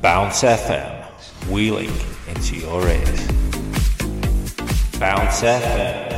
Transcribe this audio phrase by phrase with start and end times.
[0.00, 1.04] Bounce FM,
[1.50, 1.92] wheeling
[2.26, 3.26] into your ears.
[4.98, 6.08] Bounce FM.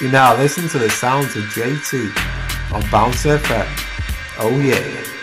[0.00, 3.66] You now listen to the sounds of JT on Bounce FM.
[4.38, 5.19] Oh yeah.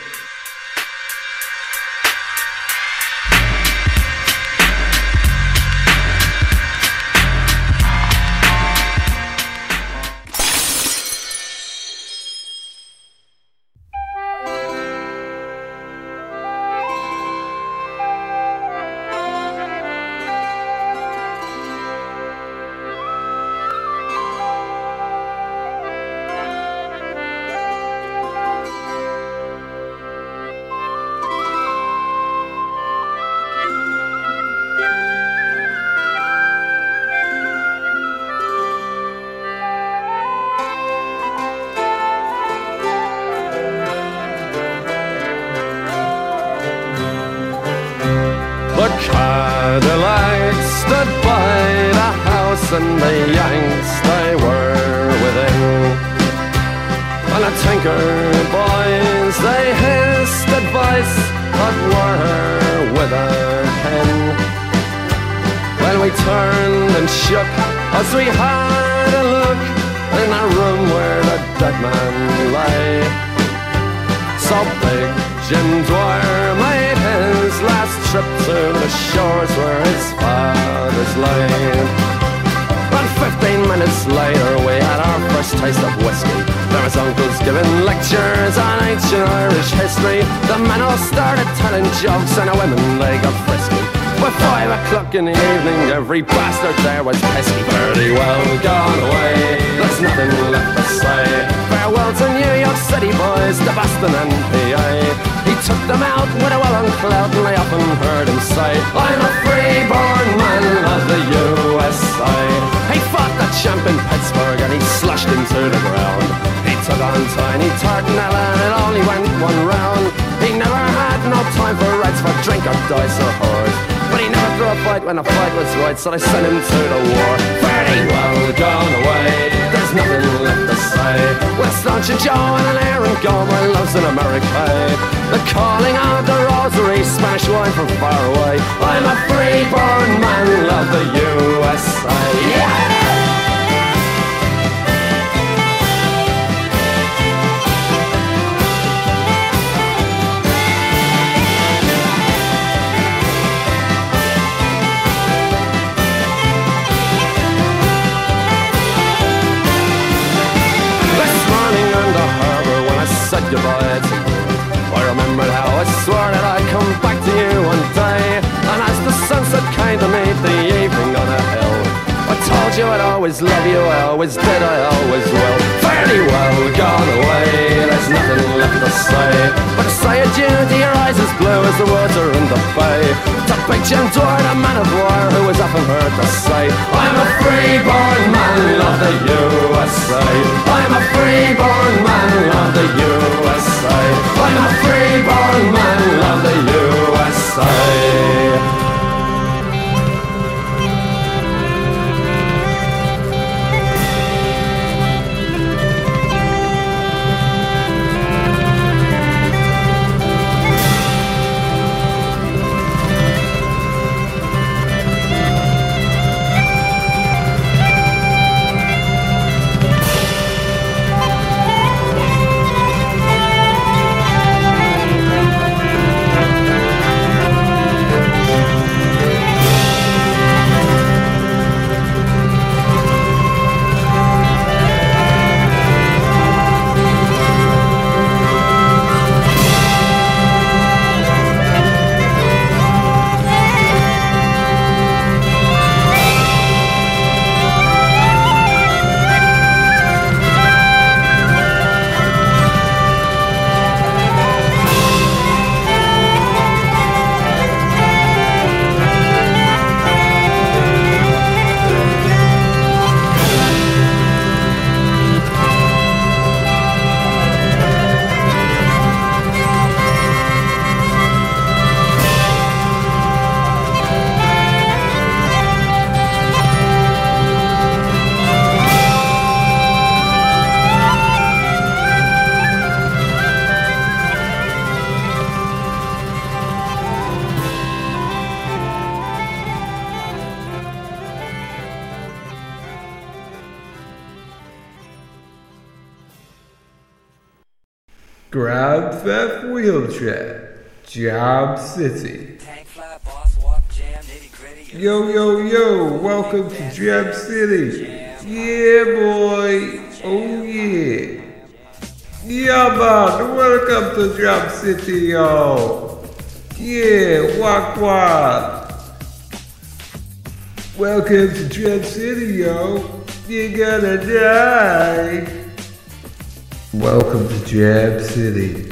[327.67, 328.89] Jam City.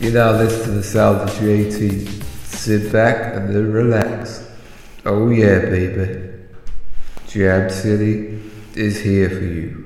[0.00, 2.08] You now listen to the sound of JT.
[2.46, 4.50] Sit back and then relax.
[5.04, 6.32] Oh yeah, baby.
[7.28, 8.40] Jam City
[8.74, 9.85] is here for you.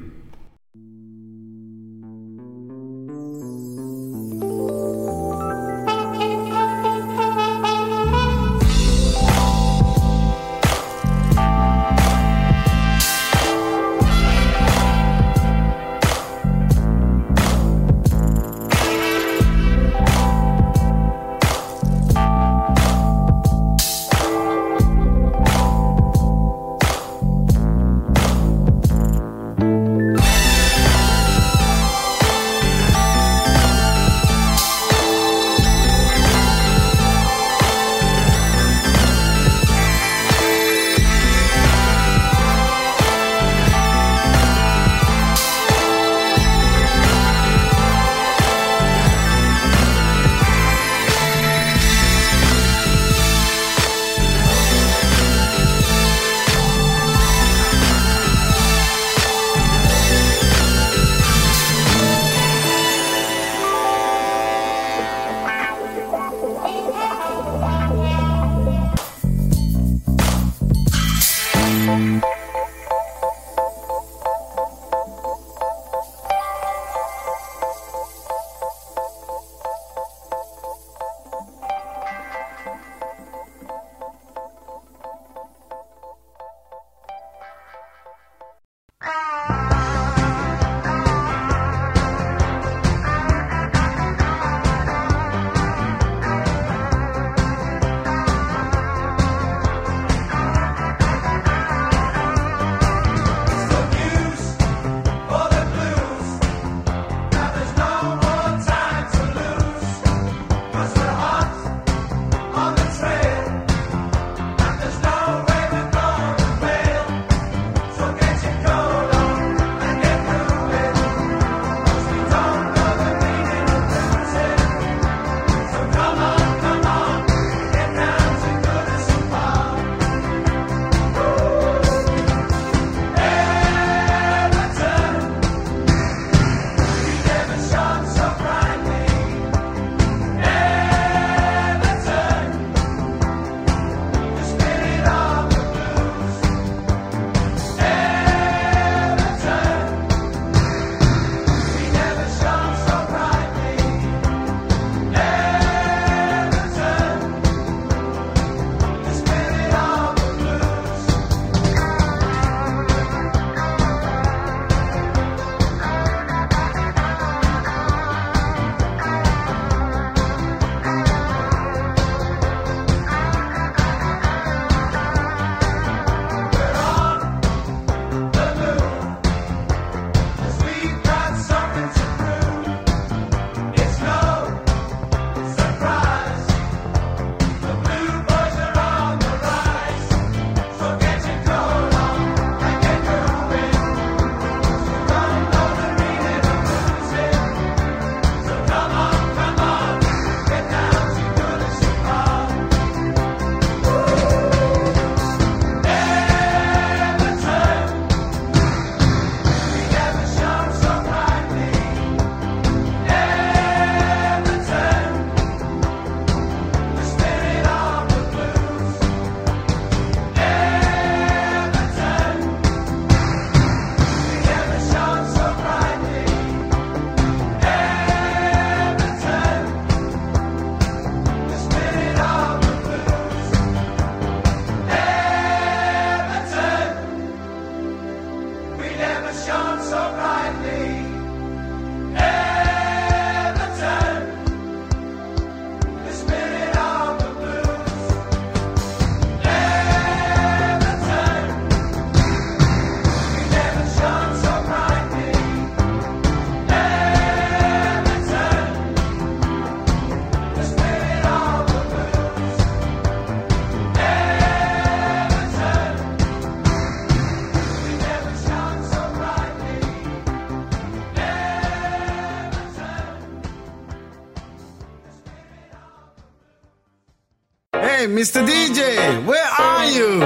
[278.11, 278.45] Mr.
[278.45, 280.19] DJ, where are you?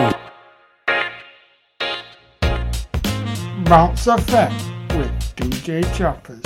[3.64, 4.52] Bounce FM
[4.96, 6.43] with DJ Choppers.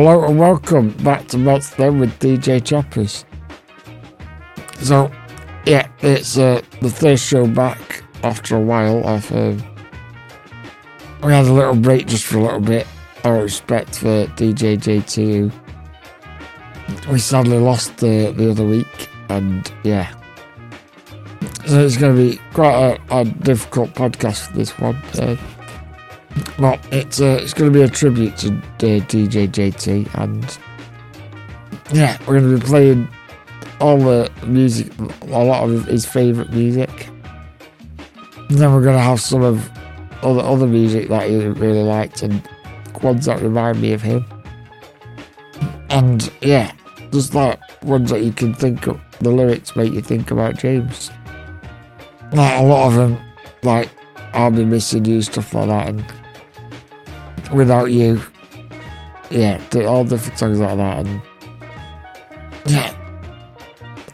[0.00, 3.24] Hello and welcome back to Bounce FM with DJ Choppers.
[4.80, 5.10] So,
[5.66, 9.04] yeah, it's uh, the third show back after a while.
[9.04, 9.56] I've, uh,
[11.24, 12.86] we had a little break just for a little bit.
[13.24, 15.52] Out of respect for DJ JT,
[17.10, 20.14] we sadly lost the, the other week, and yeah.
[21.66, 24.94] So it's going to be quite a, a difficult podcast for this one.
[25.18, 25.36] Uh,
[26.58, 30.58] well, it's uh, it's going to be a tribute to uh, DJ JT, and
[31.92, 33.08] yeah, we're going to be playing
[33.80, 37.08] all the music, a lot of his favourite music.
[38.48, 39.70] And then we're going to have some of
[40.22, 42.42] other other music that he really liked and
[43.02, 44.24] ones that remind me of him.
[45.90, 46.72] And yeah,
[47.12, 51.10] just like ones that you can think of, the lyrics make you think about James.
[52.32, 53.18] Like a lot of them,
[53.62, 53.90] like
[54.32, 56.04] I'll be missing you, stuff like that, and
[57.52, 58.20] without you.
[59.30, 61.22] Yeah, all different songs like that, and
[62.66, 62.94] yeah.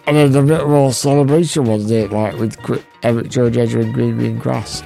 [0.06, 2.58] And then the bit more celebration was it, like with
[3.02, 4.82] Eric George Ezra and Green Green Grass,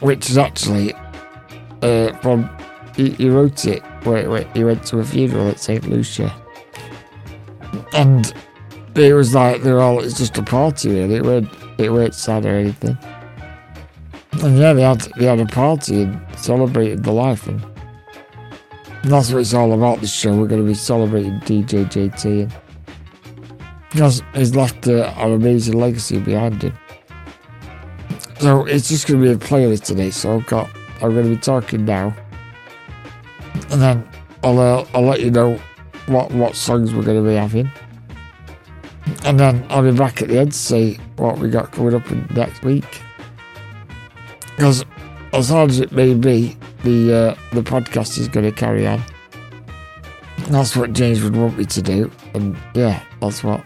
[0.00, 0.92] which is actually
[1.82, 2.50] uh, from
[2.96, 6.34] he, he wrote it where, where he went to a funeral at St Lucia,
[7.92, 8.34] and
[8.94, 11.16] it was like they're all it's just a party really.
[11.16, 12.98] It weren't it weren't sad or anything.
[14.42, 17.60] And yeah, they had they had a party and celebrated the life, and
[19.04, 20.00] that's what it's all about.
[20.00, 22.52] This show, we're going to be celebrating DJ JT, and
[23.90, 26.76] because he's left uh, an amazing legacy behind him.
[28.40, 30.10] So it's just going to be a playlist today.
[30.10, 30.68] So I've got
[31.00, 32.14] I'm going to be talking now,
[33.70, 34.08] and then
[34.42, 35.60] I'll uh, I'll let you know
[36.06, 37.70] what what songs we're going to be having.
[39.24, 42.10] And then I'll be back at the end to see what we got coming up
[42.10, 43.02] in next week
[44.62, 44.84] because
[45.32, 49.02] as hard as it may be, the uh, the podcast is going to carry on.
[50.48, 53.64] That's what James would want me to do, and yeah, that's what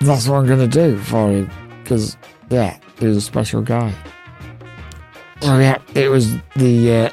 [0.00, 1.50] that's what I'm going to do for him.
[1.82, 2.16] Because
[2.50, 3.94] yeah, he was a special guy.
[5.40, 7.10] So yeah, it was the uh,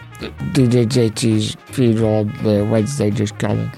[0.52, 3.72] DJ JT's funeral on the Wednesday just gone.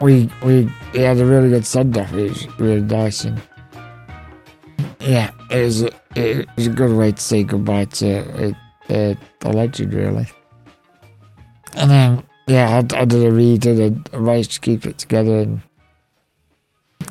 [0.00, 2.12] We we he had a really good send off.
[2.12, 3.40] It was really nice and
[5.04, 8.54] yeah, it was a, it a good way to say goodbye to
[8.88, 10.26] uh, uh, a legend, really.
[11.74, 13.30] And then, yeah, I, I did a
[13.84, 15.62] and I managed to keep it together, and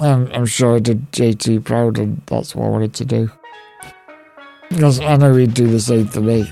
[0.01, 3.31] um, I'm sure I did JT proud, and that's what I wanted to do.
[4.69, 6.51] Because I know he'd do the same for me.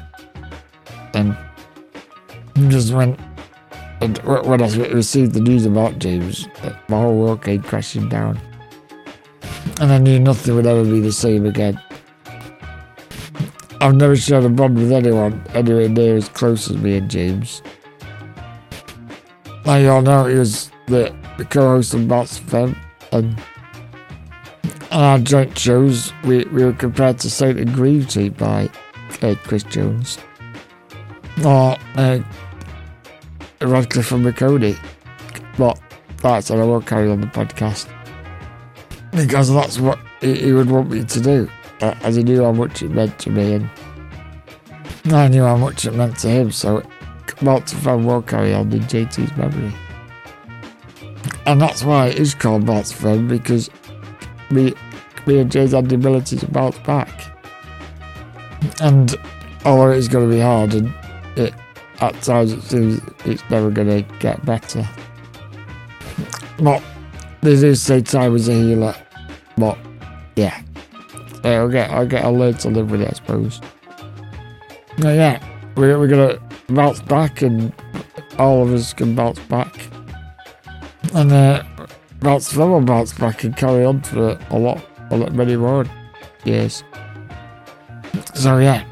[1.15, 1.35] And
[2.69, 3.17] just when,
[3.99, 6.47] and when I received the news about James,
[6.87, 8.39] my whole world came crashing down
[9.79, 11.81] and I knew nothing would ever be the same again.
[13.81, 17.63] I've never shared a bond with anyone anywhere near as close as me and James.
[19.65, 22.77] Now you all know he was the, the co-host of Bounce FM,
[23.11, 23.41] and
[24.91, 28.69] on our joint shows, we, we were compared to Saint and Greavsie by
[29.21, 30.19] uh, Chris Jones,
[31.43, 32.19] or uh,
[33.61, 34.77] Radcliffe and Maconie.
[35.57, 35.79] But
[36.17, 37.87] that's and I won't carry on the podcast
[39.11, 41.49] because that's what he, would want me to do,
[41.81, 43.69] uh, as he knew how much it meant to me, and
[45.13, 46.51] I knew how much it meant to him.
[46.51, 46.83] So,
[47.41, 49.73] Malta Fan will carry on in JT's memory,
[51.45, 53.69] and that's why it is called Malta Fan because
[54.49, 54.73] me,
[55.25, 57.09] me and James had the ability to bounce back,
[58.79, 59.15] and
[59.65, 60.93] although it's going to be hard, and
[61.35, 61.53] it
[61.99, 64.87] at times it seems it's never going to get better,
[66.59, 66.81] but
[67.41, 68.95] they do say time is a healer,
[69.57, 69.77] but
[70.35, 70.61] yeah,
[71.43, 73.61] I'll get I'll get I'll learn to live with it, I suppose.
[74.97, 75.43] Yeah,
[75.75, 77.73] we're we're gonna bounce back, and
[78.37, 79.75] all of us can bounce back.
[81.13, 81.63] And uh,
[82.19, 85.85] bounce them and bounce back and carry on for a lot, a lot many more
[86.45, 86.83] years.
[88.35, 88.85] So yeah.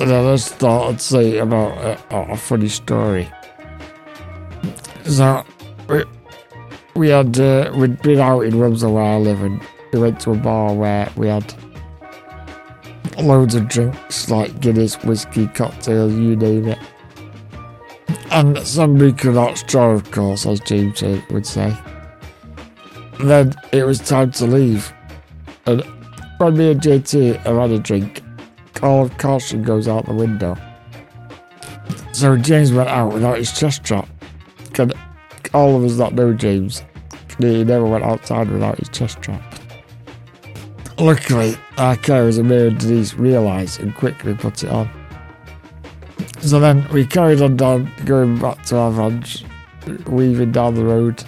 [0.00, 3.30] And then I started say about a, a funny story.
[5.04, 5.44] So
[5.92, 6.04] we,
[6.94, 9.60] we had uh, we'd been out in Romsey where I live and
[9.92, 11.54] we went to a bar where we had
[13.18, 16.78] loads of drinks like Guinness, whiskey, cocktails, you name it.
[18.30, 21.76] And somebody could not straw, of course, as James would say.
[23.20, 24.92] Then it was time to leave.
[25.66, 25.82] And
[26.38, 28.22] when me and JT have had a drink,
[28.72, 30.56] call of caution goes out the window.
[32.12, 34.08] So James went out without his chest strap.
[35.52, 36.82] All of us that know James,
[37.38, 39.42] he never went outside without his chest strap.
[40.98, 44.90] Luckily, our carers and me and Denise realised and quickly put it on.
[46.40, 49.44] So then we carried on down, going back to our vans,
[50.06, 51.22] weaving down the road,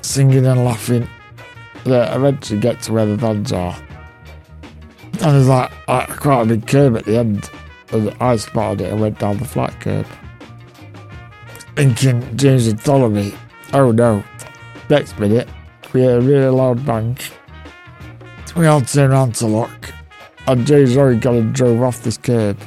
[0.00, 1.08] singing and laughing.
[1.84, 3.76] Then eventually get to where the vans are.
[5.12, 7.50] And there's like, like quite a big curb at the end.
[7.92, 10.06] And I spotted it and went down the flat curb.
[11.76, 13.34] Followed me.
[13.72, 14.22] Oh no.
[14.90, 15.48] Next minute,
[15.92, 17.18] we hear a really loud bang.
[18.56, 19.92] We all turned around to look.
[20.46, 22.58] And James already got and drove off this curb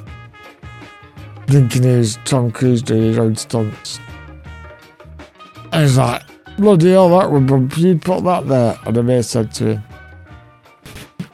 [1.48, 4.00] thinking he was Tom Cruise doing his own stunts.
[5.72, 6.24] And he's like,
[6.58, 8.78] bloody hell, that would bump, you put that there.
[8.86, 9.84] And the mate said to him,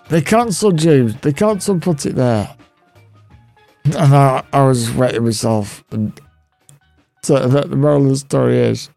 [0.10, 2.56] they cancelled James, they cancelled put it there.
[3.86, 5.84] And I, I was wetting myself.
[5.92, 6.18] And
[7.24, 8.90] so the, the moral of the story is,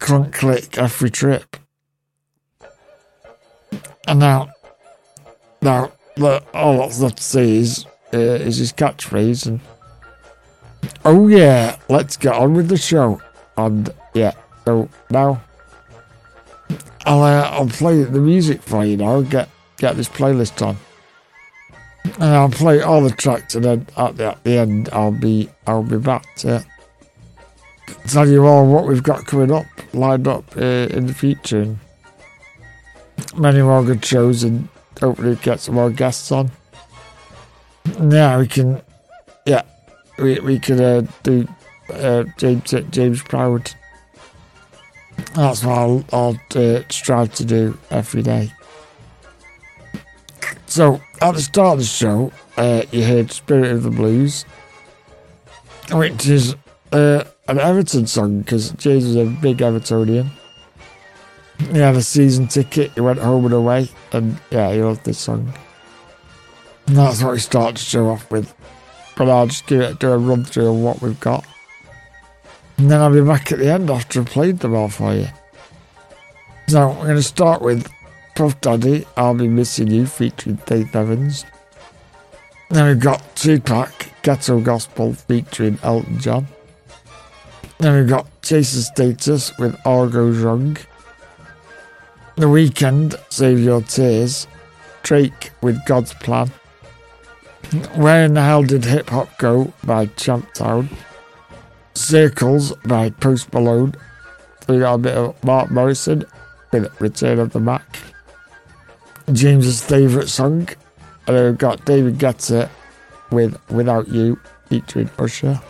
[0.00, 1.56] can't click every trip.
[4.06, 4.48] And now,
[5.60, 9.46] now, look, all that's left to say is uh, is his catchphrase.
[9.46, 9.60] And
[11.04, 13.20] oh yeah, let's get on with the show.
[13.56, 14.32] And yeah,
[14.64, 15.42] so now
[17.04, 19.20] I'll uh, I'll play the music for you now.
[19.20, 20.76] Get get this playlist on,
[22.20, 23.54] and I'll play all the tracks.
[23.54, 26.64] And then at the, at the end, I'll be I'll be back to
[28.06, 31.76] tell you all what we've got coming up, lined up uh, in the future.
[33.36, 34.68] Many more good shows, and
[35.00, 36.50] hopefully get some more guests on.
[38.00, 38.80] Yeah, we can.
[39.46, 39.62] Yeah,
[40.18, 41.48] we we could uh, do
[41.92, 43.72] uh, James James Proud.
[45.34, 48.52] That's what I'll, I'll uh, strive to do every day.
[50.68, 54.44] So at the start of the show, uh, you heard "Spirit of the Blues,"
[55.90, 56.54] which is
[56.92, 60.30] uh, an Everton song because James was a big Evertonian.
[61.58, 62.92] He had a season ticket.
[62.92, 65.52] He went home and away, and yeah, he loved this song.
[66.86, 68.54] And that's what we start to show off with.
[69.16, 71.44] But I'll just give it do a run through of what we've got.
[72.76, 75.28] And then I'll be back at the end after I've played them all for you.
[76.68, 77.90] So we're going to start with
[78.38, 81.44] Puff Daddy, I'll Be Missing You, featuring Faith Evans.
[82.70, 83.90] Then we've got Tupac,
[84.22, 86.46] Ghetto Gospel, featuring Elton John.
[87.78, 90.76] Then we've got Chase and Status with All Goes Wrong.
[92.36, 94.46] The Weeknd, Save Your Tears.
[95.02, 96.52] Drake with God's Plan.
[97.96, 100.88] Where in the Hell Did Hip Hop Go by Champtown.
[101.96, 103.96] Circles by Post Malone.
[104.68, 106.24] We got a bit of Mark Morrison
[106.70, 107.98] with Return of the Mack.
[109.32, 110.68] James's favourite song.
[111.26, 112.70] And then we've got David Guetta
[113.30, 115.60] with Without You featuring Usher.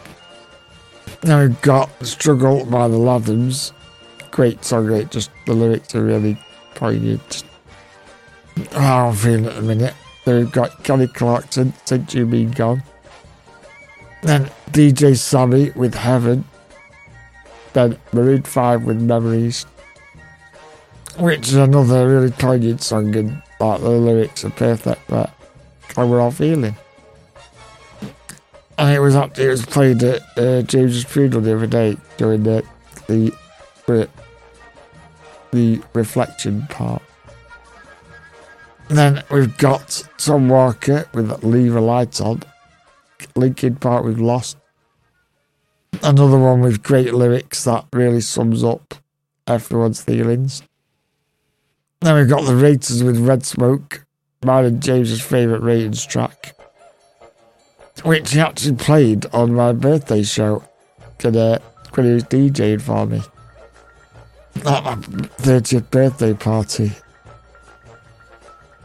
[1.22, 3.72] Then we've got Struggle by the Lathums.
[4.30, 6.40] Great song, it just the lyrics are really
[6.74, 7.42] poignant.
[8.72, 9.94] How I'm feeling at the minute.
[10.24, 12.82] Then we've got Kelly Clarkson, Since You Been Gone.
[14.22, 16.44] Then DJ Sammy with Heaven.
[17.72, 19.64] Then Maroon 5 with Memories.
[21.18, 25.30] Which is another really poignant song and like the lyrics are perfect but
[25.96, 26.76] how we're all feeling.
[28.76, 32.44] And it was actually it was played at uh, James's funeral the other day during
[32.44, 32.64] the
[33.08, 33.32] the
[35.50, 37.02] the reflection part.
[38.88, 42.42] Then we've got Tom Walker with Leave a Light On.
[43.34, 44.56] Linkin Park with Lost.
[46.02, 48.94] Another one with great lyrics that really sums up
[49.46, 50.62] everyone's feelings.
[52.00, 54.06] Then we've got the Raiders with Red Smoke,
[54.44, 56.56] mine and James's favourite Raiders track,
[58.04, 60.62] which he actually played on my birthday show
[61.22, 61.58] when, uh,
[61.94, 63.20] when he was DJing for me
[64.64, 66.92] at my 30th birthday party.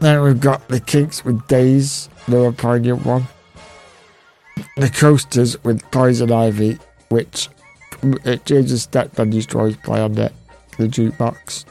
[0.00, 3.28] Then we've got the Kinks with Days, another poignant one.
[4.76, 6.78] The Coasters with Poison Ivy,
[7.10, 7.48] which
[8.02, 10.32] it, James's stepdad used to always play on the,
[10.78, 11.64] the jukebox.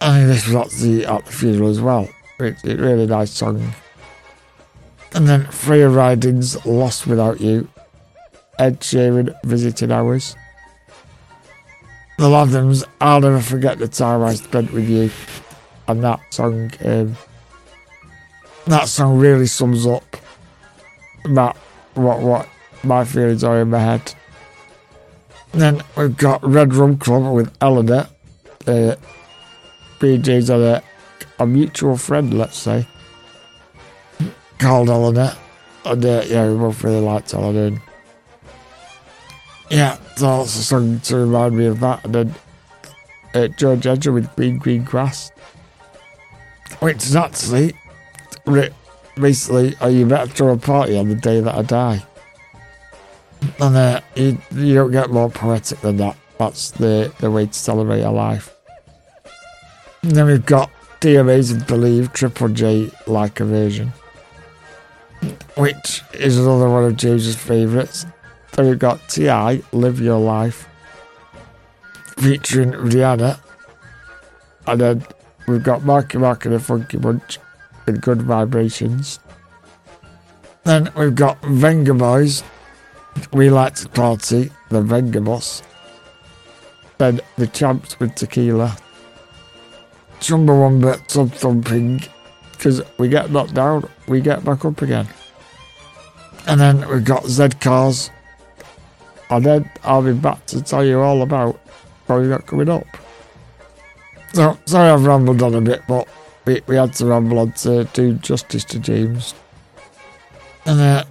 [0.00, 2.08] And this was at the, at the funeral as well.
[2.38, 3.72] It's a really nice song.
[5.14, 7.68] And then Freya Ridings Lost Without You.
[8.58, 10.34] Ed Sheeran Visiting Hours.
[12.18, 15.10] The Lathums, I'll never forget the time I spent with you.
[15.88, 17.16] And that song, um,
[18.66, 20.16] that song really sums up
[21.24, 21.56] about
[21.94, 22.48] what what
[22.82, 24.14] my feelings are in my head.
[25.52, 28.08] And then we've got Red Rum Club with Eleanor.
[28.66, 28.96] Uh,
[29.98, 30.82] BJ's on a,
[31.38, 32.86] a mutual friend, let's say,
[34.58, 35.32] called Eleanor.
[35.84, 37.80] And uh, yeah, we both really liked Eleanor.
[39.70, 42.04] Yeah, so that's a song to remind me of that.
[42.04, 42.34] And then
[43.34, 45.30] uh, George Ezra with Green Green Grass.
[46.80, 47.74] Which is actually
[48.44, 48.70] re-
[49.16, 52.02] basically, are you better throw a party on the day that I die?
[53.60, 56.16] And uh, you, you don't get more poetic than that.
[56.38, 58.55] That's the, the way to celebrate your life.
[60.02, 63.92] And then we've got The Amazing Believe Triple J like a version,
[65.56, 68.06] which is another one of James's favourites.
[68.52, 69.62] Then we've got T.I.
[69.72, 70.68] Live Your Life
[72.16, 73.38] featuring Rihanna.
[74.66, 75.06] And then
[75.46, 77.38] we've got Marky Mark and the Funky Bunch
[77.84, 79.20] with Good Vibrations.
[80.64, 82.42] Then we've got Venga Boys.
[83.32, 85.62] We like to party, the Venga Boss.
[86.98, 88.76] Then the Champs with Tequila.
[90.20, 92.08] Chumbawamba Tubthumping.
[92.52, 95.06] Because we get knocked down, we get back up again.
[96.46, 98.10] And then we've got Z Cars.
[99.28, 101.60] And then I'll be back to tell you all about
[102.06, 102.86] what we got coming up.
[104.32, 106.08] So, sorry I've rambled on a bit, but
[106.44, 109.34] we, we had to ramble on to do justice to James.
[110.64, 111.04] And uh,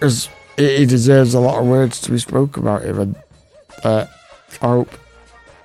[0.00, 3.16] cause he, deserves a lot of words to be spoken about him, and
[3.84, 4.06] uh,
[4.62, 4.90] I hope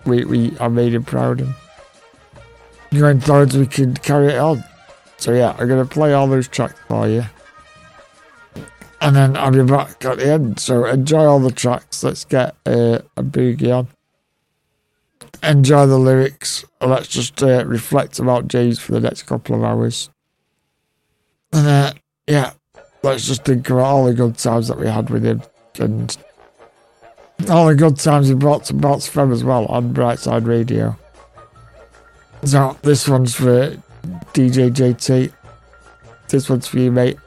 [0.05, 1.41] we, we I made him proud.
[2.93, 4.63] Going forward, we can carry it on.
[5.17, 7.23] So yeah, I'm gonna play all those tracks for you,
[8.99, 10.59] and then I'll be back at the end.
[10.59, 12.03] So enjoy all the tracks.
[12.03, 13.87] Let's get uh, a boogie on.
[15.43, 16.65] Enjoy the lyrics.
[16.81, 20.09] Let's just uh, reflect about James for the next couple of hours.
[21.53, 21.93] And uh,
[22.27, 22.51] yeah,
[23.03, 25.41] let's just think about all the good times that we had with him
[25.79, 26.17] and
[27.49, 30.97] all the good times he brought to Bounce FM as well on Brightside Radio.
[32.43, 33.77] So this one's for
[34.33, 35.31] DJ JT.
[36.27, 37.17] This one's for you, mate.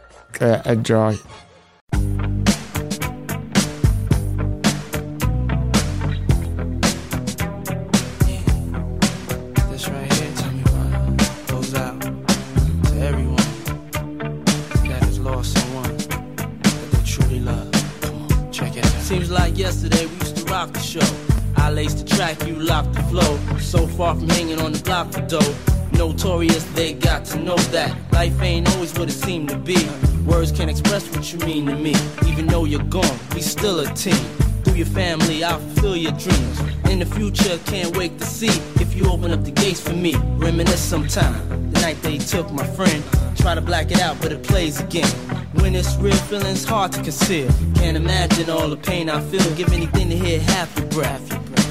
[0.40, 1.16] Uh, enjoy.
[9.70, 13.36] This right here, tell me what goes out to everyone
[14.88, 17.70] that has lost someone that they truly love.
[18.00, 19.02] Come on, check it out.
[19.02, 21.23] Seems like yesterday we used to rock the show.
[21.64, 23.38] I laced the track, you locked the flow.
[23.56, 25.54] So far from hanging on the block for dough.
[25.92, 29.78] Notorious, they got to know that life ain't always what it seemed to be.
[30.26, 31.94] Words can't express what you mean to me.
[32.26, 34.26] Even though you're gone, we still a team.
[34.62, 36.60] Through your family, I'll fulfill your dreams.
[36.90, 40.14] In the future, can't wait to see if you open up the gates for me.
[40.36, 41.70] Reminisce sometime.
[41.72, 43.02] The night they took my friend.
[43.38, 45.08] Try to black it out, but it plays again.
[45.54, 47.48] When it's real, feelings hard to conceal.
[47.76, 49.54] Can't imagine all the pain I feel.
[49.54, 51.53] Give anything to hear half your breath.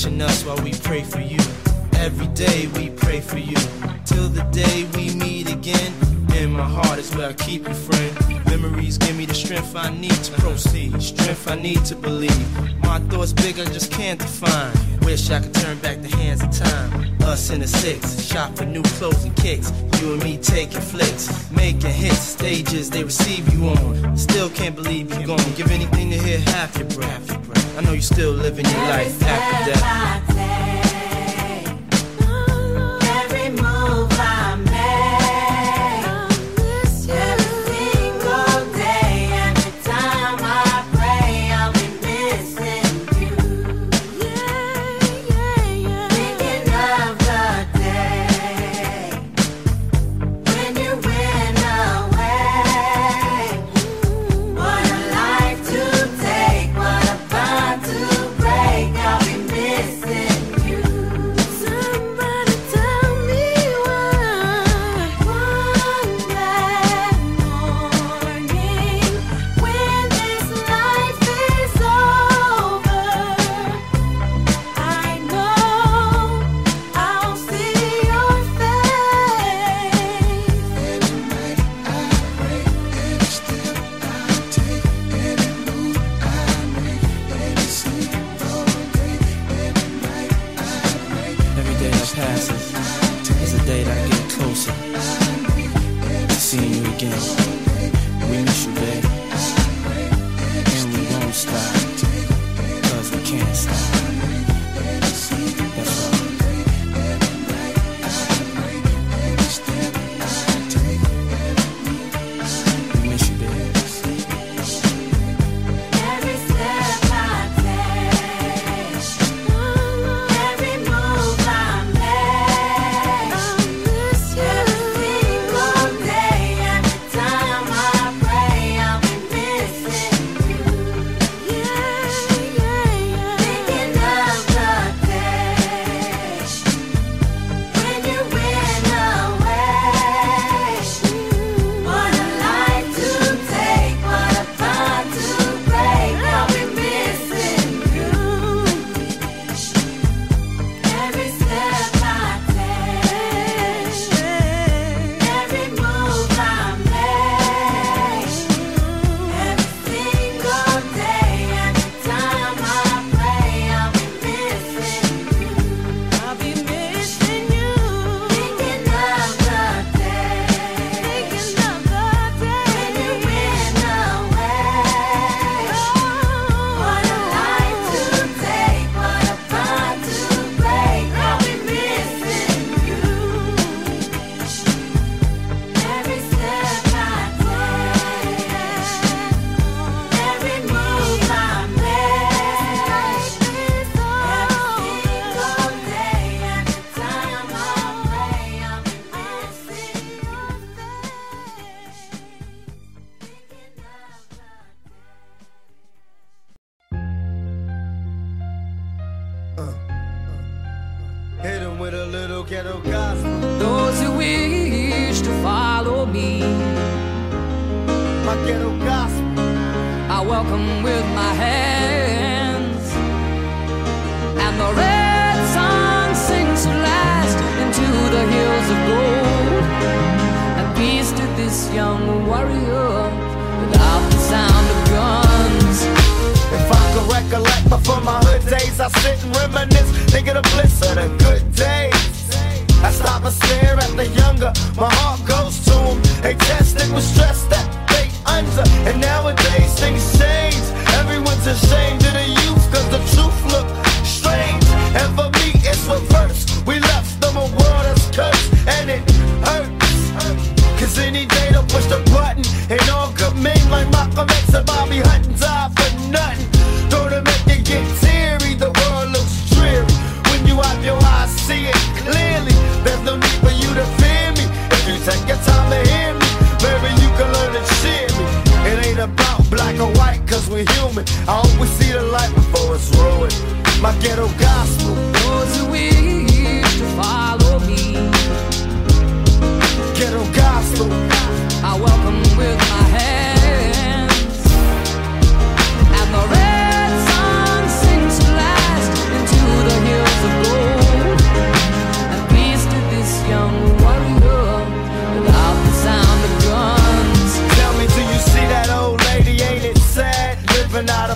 [0.00, 1.38] Watching us while we pray for you.
[1.96, 3.56] Every day we pray for you.
[4.06, 5.92] Till the day we meet again.
[6.36, 8.46] In my heart is where I keep you, friend.
[8.46, 11.02] Memories give me the strength I need to proceed.
[11.02, 12.46] Strength I need to believe.
[12.82, 14.72] My thoughts big, I just can't define.
[15.02, 16.90] Wish I could turn back the hands of time.
[17.22, 19.70] Us in the six, shop for new clothes and kicks.
[20.00, 24.16] You and me taking flicks, making hits, stages they receive you on.
[24.16, 25.52] Still can't believe you're gone.
[25.56, 27.59] Give anything to hear half your breath.
[27.76, 30.89] I know you're still living your life after death.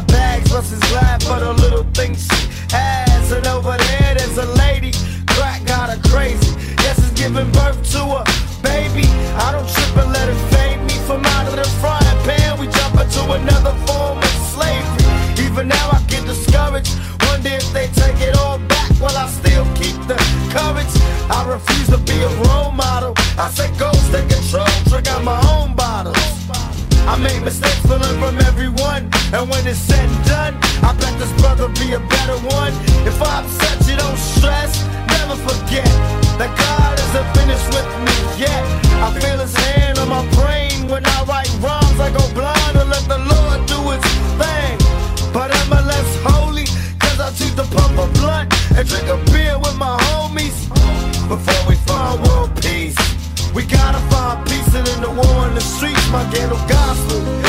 [0.07, 3.33] bags, plus it's glad for the little things she has.
[3.33, 4.93] And over there, there's a lady,
[5.27, 6.55] crack got her crazy.
[6.85, 8.25] Yes, it's giving birth to a
[8.63, 9.07] baby.
[9.45, 12.59] I don't trip and let it fade me from out of the frying pan.
[12.59, 15.45] We jump into another form of slavery.
[15.45, 16.95] Even now, I get discouraged.
[17.27, 20.17] Wonder if they take it all back while well, I still keep the
[20.55, 20.95] courage.
[21.29, 23.15] I refuse to be a role model.
[23.37, 26.17] I say, go take control, drink out my own bottles.
[27.07, 28.54] I make mistakes, learn from every
[29.35, 30.55] and when it's said and done,
[30.87, 32.71] I bet this brother be a better one.
[33.03, 34.71] If I upset you, don't stress.
[35.11, 35.91] Never forget
[36.39, 38.63] that God isn't finished with me yet.
[39.03, 41.99] I feel his hand on my brain when I write rhymes.
[41.99, 44.07] I go blind and let the Lord do his
[44.39, 44.79] thing.
[45.35, 46.71] But am I less holy?
[47.03, 50.55] Cause I choose to pump a blunt and drink a beer with my homies.
[51.27, 52.95] Before we find world peace,
[53.51, 57.44] we gotta find peace in the war in the streets, my ghetto gospel.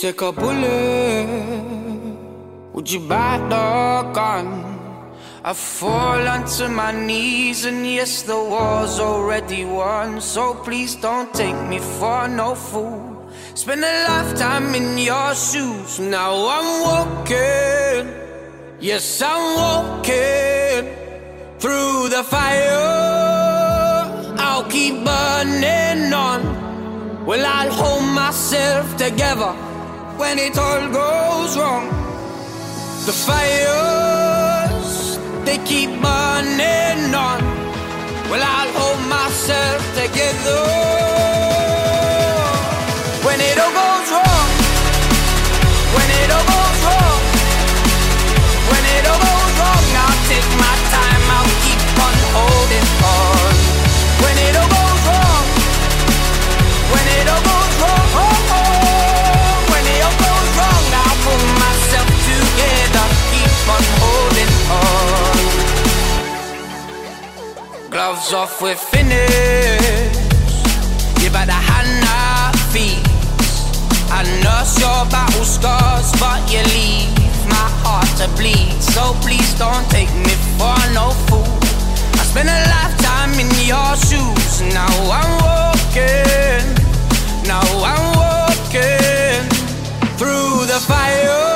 [0.00, 1.26] Take a bullet?
[2.72, 4.46] Would you buy the gun?
[5.42, 10.20] I fall onto my knees, and yes, the war's already won.
[10.20, 13.28] So please don't take me for no fool.
[13.54, 15.98] Spend a lifetime in your shoes.
[15.98, 18.14] Now I'm walking,
[18.78, 20.94] yes, I'm walking
[21.58, 22.86] through the fire.
[24.38, 26.40] I'll keep burning on.
[27.26, 29.67] Well, I'll hold myself together
[30.18, 31.86] when it all goes wrong.
[33.06, 34.90] The fires,
[35.46, 37.40] they keep burning on.
[38.28, 40.64] Well, I'll hold myself together
[43.24, 44.48] when it all goes wrong.
[45.96, 47.20] When it all goes wrong.
[48.70, 51.22] When it all goes wrong, I'll take my time.
[51.36, 53.54] I'll keep on holding on.
[54.22, 55.46] When it all goes wrong.
[56.92, 57.67] When it all goes
[64.70, 65.36] on.
[67.90, 70.20] Gloves off, we're finished.
[71.20, 73.02] Give her the hand I feet.
[74.10, 77.12] I nurse your battle scars, but you leave
[77.48, 78.72] my heart to bleed.
[78.82, 81.48] So please don't take me for no fool.
[82.20, 84.60] I spent a lifetime in your shoes.
[84.72, 86.64] Now I'm walking.
[87.46, 89.48] Now I'm walking
[90.18, 91.47] through the fire.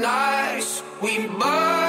[0.00, 0.82] Nights.
[1.02, 1.79] We burn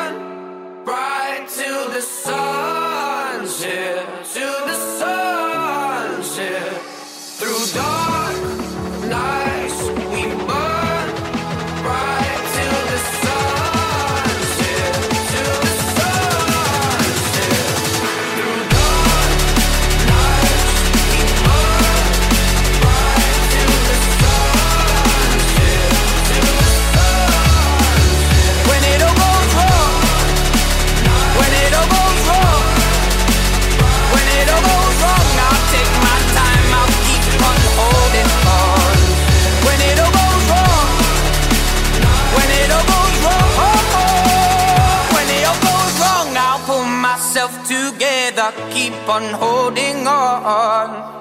[49.12, 51.21] on holding on.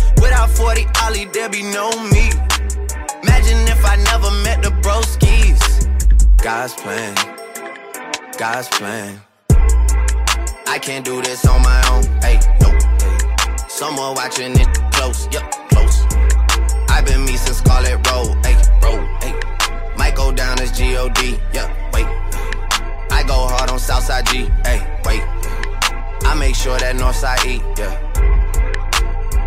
[0.17, 2.29] Without 40 Ollie, there be no me.
[3.23, 5.61] Imagine if I never met the broskies.
[6.41, 7.15] God's plan,
[8.37, 9.21] God's plan.
[10.67, 12.03] I can't do this on my own.
[12.21, 12.69] Hey, no.
[12.71, 13.17] Hey.
[13.67, 15.27] Someone watching it close.
[15.33, 16.05] Yup, close.
[16.89, 18.37] I've been me since Scarlet Road.
[18.45, 19.05] Hey, road.
[19.21, 19.33] Hey.
[19.97, 21.39] Might go down as G-O-D.
[21.53, 22.05] Yeah, wait.
[23.11, 24.49] I go hard on Southside G.
[24.63, 25.21] Hey, wait.
[26.23, 27.61] I make sure that Northside E.
[27.77, 28.30] Yeah.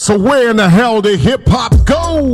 [0.00, 2.32] So where in the hell did hip hop go?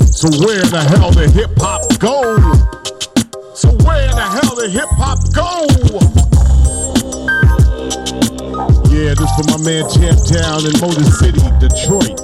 [0.00, 2.40] So where in the hell did hip hop go?
[3.54, 5.66] So where in the hell did hip hop go?
[8.90, 12.16] Yeah, this for my man Champ Town in Motor City, Detroit.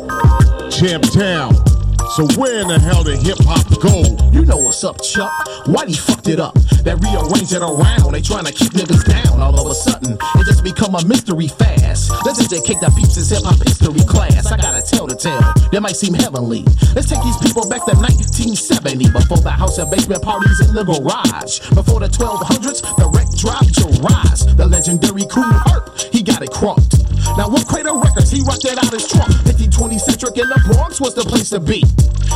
[0.73, 1.74] Champ Town.
[2.15, 4.07] So where in the hell did hip hop go?
[4.31, 5.35] You know what's up, Chuck.
[5.67, 6.55] Whitey fucked it up.
[6.87, 8.15] That rearrange it around.
[8.15, 9.43] They trying to keep niggas down.
[9.43, 12.15] All of a sudden, it just become a mystery fast.
[12.23, 14.47] Let's educate the peeps in hip hop history class.
[14.47, 15.43] I gotta tell the tale.
[15.75, 16.63] That might seem heavenly.
[16.95, 19.11] Let's take these people back to 1970.
[19.11, 21.67] Before the house and basement parties in the garage.
[21.75, 24.47] Before the 1200s, the wreck dropped to rise.
[24.55, 26.95] The legendary Kool Herc, he got it crunked.
[27.35, 29.35] Now with Crater Records, he rocked that out his trunk.
[29.51, 31.83] 5020 Centric in the Bronx was the place to be.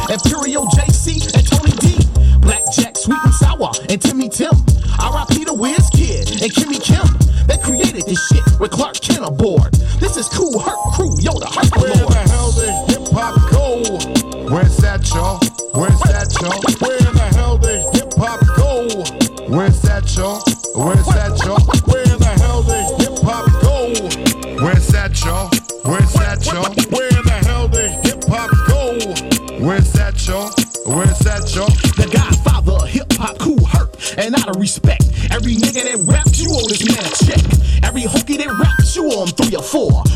[0.06, 1.98] Imperial JC and Tony D.
[2.40, 4.52] Blackjack, Sweet and Sour, and Timmy Tim.
[4.98, 5.44] R.I.P.
[5.44, 7.06] the Wiz Kid and Kimmy Kim.
[7.46, 9.72] They created this shit with Clark Kent aboard.
[10.00, 14.52] This is Kool Herc Crew, yo, the Hyper Where the hell did hip hop go?
[14.52, 15.38] Where's that, y'all?
[15.74, 16.97] Where's that, y'all?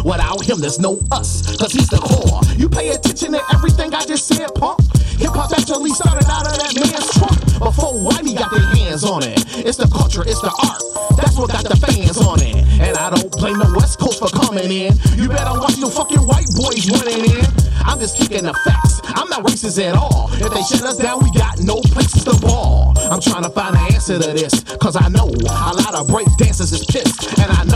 [0.04, 2.40] Without him, there's no us, cause he's the core.
[2.58, 4.80] You pay attention to everything I just said, punk.
[5.22, 9.22] Hip hop actually started out of that man's trunk before Whitey got their hands on
[9.22, 9.38] it.
[9.62, 10.82] It's the culture, it's the art.
[11.16, 12.56] That's what got the fans on it.
[12.82, 14.98] And I don't blame the West Coast for coming in.
[15.14, 17.46] You better watch your fucking white boys running in.
[17.86, 19.00] I'm just kicking the facts.
[19.14, 20.30] I'm not racist at all.
[20.32, 22.94] If they shut us down, we got no places to ball.
[22.98, 24.64] I'm trying to find an answer to this.
[24.80, 27.38] Cause I know a lot of break dancers is pissed.
[27.38, 27.71] And I know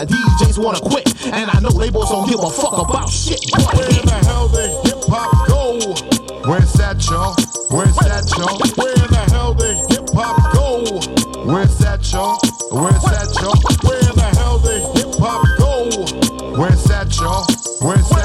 [0.00, 1.26] lot of DJs wanna quit.
[1.26, 3.40] And I know labels don't give a fuck about shit.
[3.52, 5.78] But Where the hell did hip hop go?
[6.48, 7.34] Where's that, y'all?
[7.70, 8.58] Where's that, y'all?
[8.76, 10.84] Where the hell did hip hop go?
[11.44, 12.38] Where's that, y'all?
[12.70, 13.56] Where's that, y'all?
[13.88, 15.90] Where the hell did hip hop go?
[16.56, 17.44] Where's that, y'all?
[17.80, 18.19] Where's that,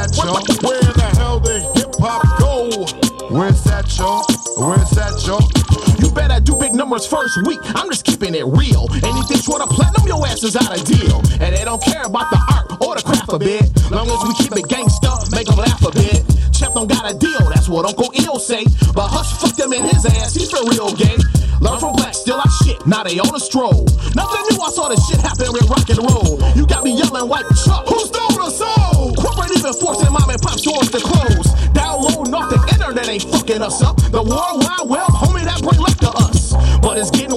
[7.04, 7.60] first week.
[7.76, 8.88] I'm just keeping it real.
[9.04, 11.20] Anything short of platinum, your ass is out of deal.
[11.44, 13.68] And they don't care about the art or the craft a bit.
[13.92, 16.24] Long as we keep it gangsta, make them laugh a bit.
[16.56, 18.64] Chef don't got a deal, that's what Uncle Ill say.
[18.96, 21.20] But Hush fucked him in his ass, he's for real gay.
[21.60, 23.84] Learn from black, still I shit, now they on a stroll.
[24.16, 26.40] Nothing new, I saw this shit happen with rock and roll.
[26.56, 29.12] You got me yelling white Chuck, who stole the soul?
[29.20, 31.52] Corporate even forcing mom and pop stores to close.
[31.76, 34.00] Downloading off the internet ain't fucking us up.
[34.16, 35.12] The world wide web,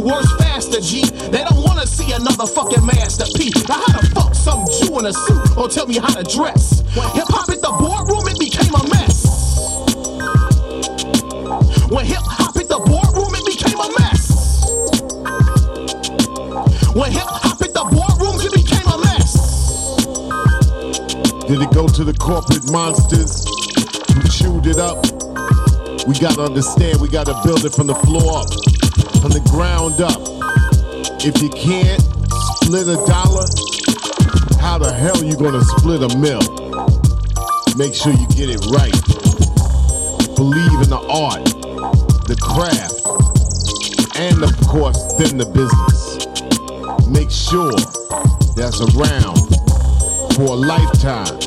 [0.09, 1.05] Worse faster, G.
[1.05, 3.53] They don't wanna see another fucking Master P.
[3.69, 6.81] Now how the fuck some Jew in a suit or tell me how to dress?
[7.13, 9.29] Hip hop at the boardroom, it became a mess.
[11.93, 14.33] When hip hop hit the boardroom, it became a mess.
[16.97, 19.37] When hip hop hit the boardroom, it became a mess.
[21.45, 23.45] Did it go to the corporate monsters
[24.15, 25.05] who chewed it up?
[26.09, 28.49] We gotta understand, we gotta build it from the floor up,
[29.21, 30.21] from the ground up.
[31.25, 32.01] If you can't
[32.63, 33.47] split a dollar,
[34.63, 36.43] how the hell you gonna split a mill?
[37.77, 38.95] Make sure you get it right.
[40.37, 41.45] Believe in the art,
[42.31, 42.95] the craft,
[44.19, 46.27] and of course, then the business.
[47.09, 47.75] Make sure
[48.55, 49.39] that's around
[50.35, 51.39] for a lifetime.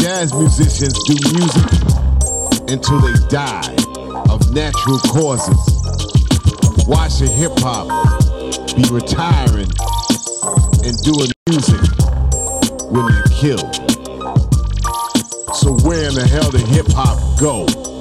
[0.00, 1.70] Jazz musicians do music
[2.68, 3.74] until they die
[4.30, 5.73] of natural causes.
[6.86, 7.88] Watching hip hop
[8.76, 9.70] be retiring
[10.84, 11.80] and doing music
[12.90, 13.74] when they're killed.
[15.54, 17.93] So where in the hell did hip hop go?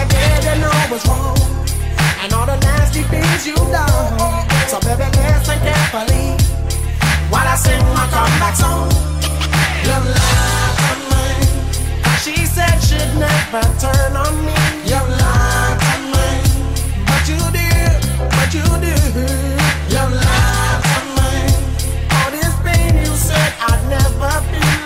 [0.00, 1.36] that day they know I was wrong.
[2.22, 4.16] And all the nasty things you've done.
[4.68, 6.36] So baby, listen carefully
[7.28, 8.88] while I sing my comeback song.
[9.84, 11.26] Your lie to me.
[12.24, 14.56] She said she'd never turn on me.
[14.88, 16.28] Your lie to me.
[17.08, 18.00] But you did,
[18.36, 19.14] but you did.
[19.92, 21.32] Your lie to me.
[22.16, 24.79] All this pain you said I'd never feel.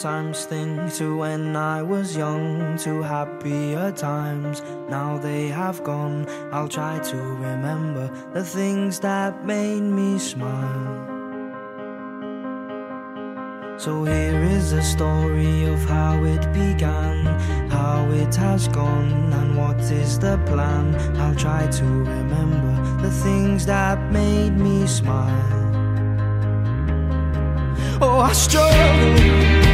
[0.00, 4.62] sometimes think to when I was young, to happier times.
[4.88, 6.26] Now they have gone.
[6.52, 11.06] I'll try to remember the things that made me smile.
[13.76, 17.26] So here is a story of how it began,
[17.68, 20.94] how it has gone, and what is the plan.
[21.20, 25.58] I'll try to remember the things that made me smile.
[28.00, 29.69] Oh, I struggle.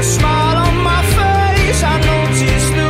[0.00, 2.87] Smile on my face, I notice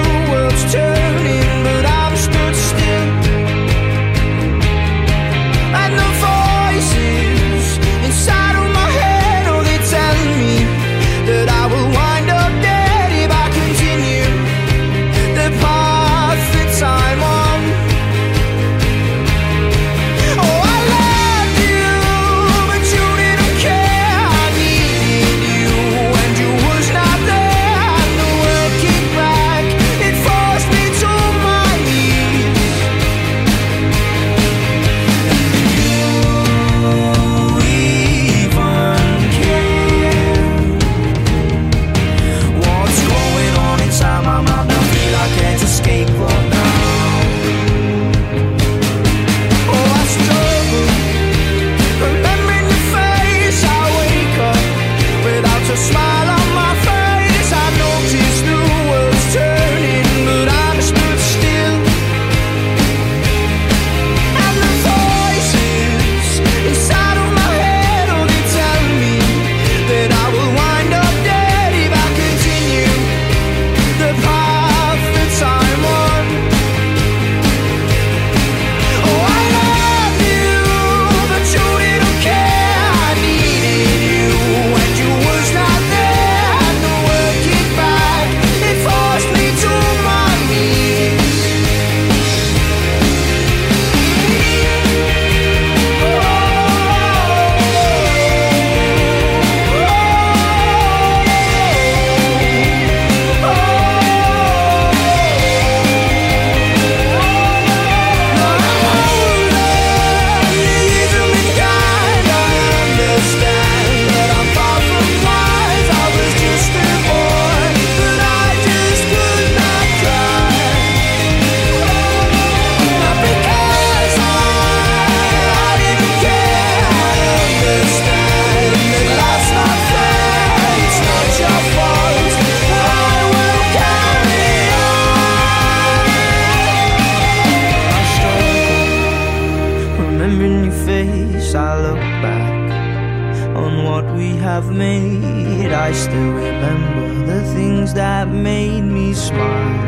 [148.08, 149.84] that made me smile.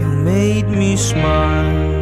[0.00, 2.01] You made me smile.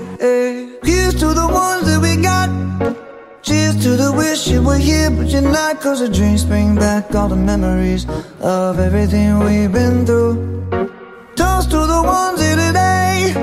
[5.51, 5.81] not.
[5.81, 8.05] Cause the dreams bring back all the memories
[8.39, 10.35] of everything we've been through.
[11.35, 13.33] Toast to the ones here today.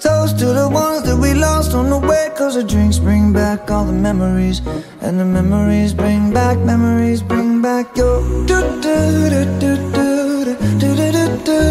[0.00, 2.30] Toast to the ones that we lost on the way.
[2.36, 4.60] Cause the drinks bring back all the memories.
[5.00, 8.20] And the memories bring back, memories bring back your.
[8.46, 11.64] do do do do do do do do do do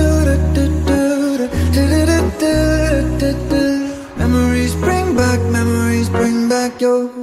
[4.18, 7.23] Memories bring back, memories bring back your.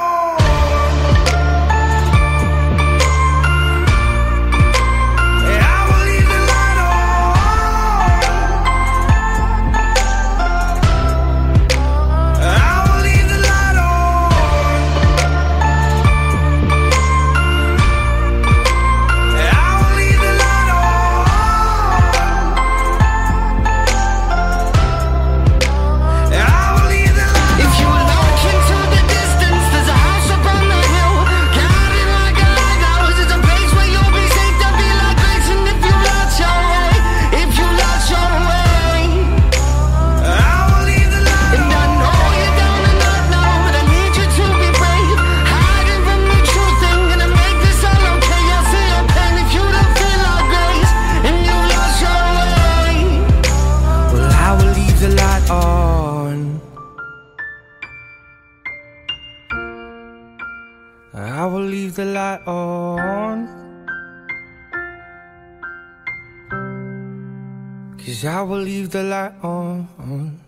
[68.21, 70.40] Cause I will leave the light on.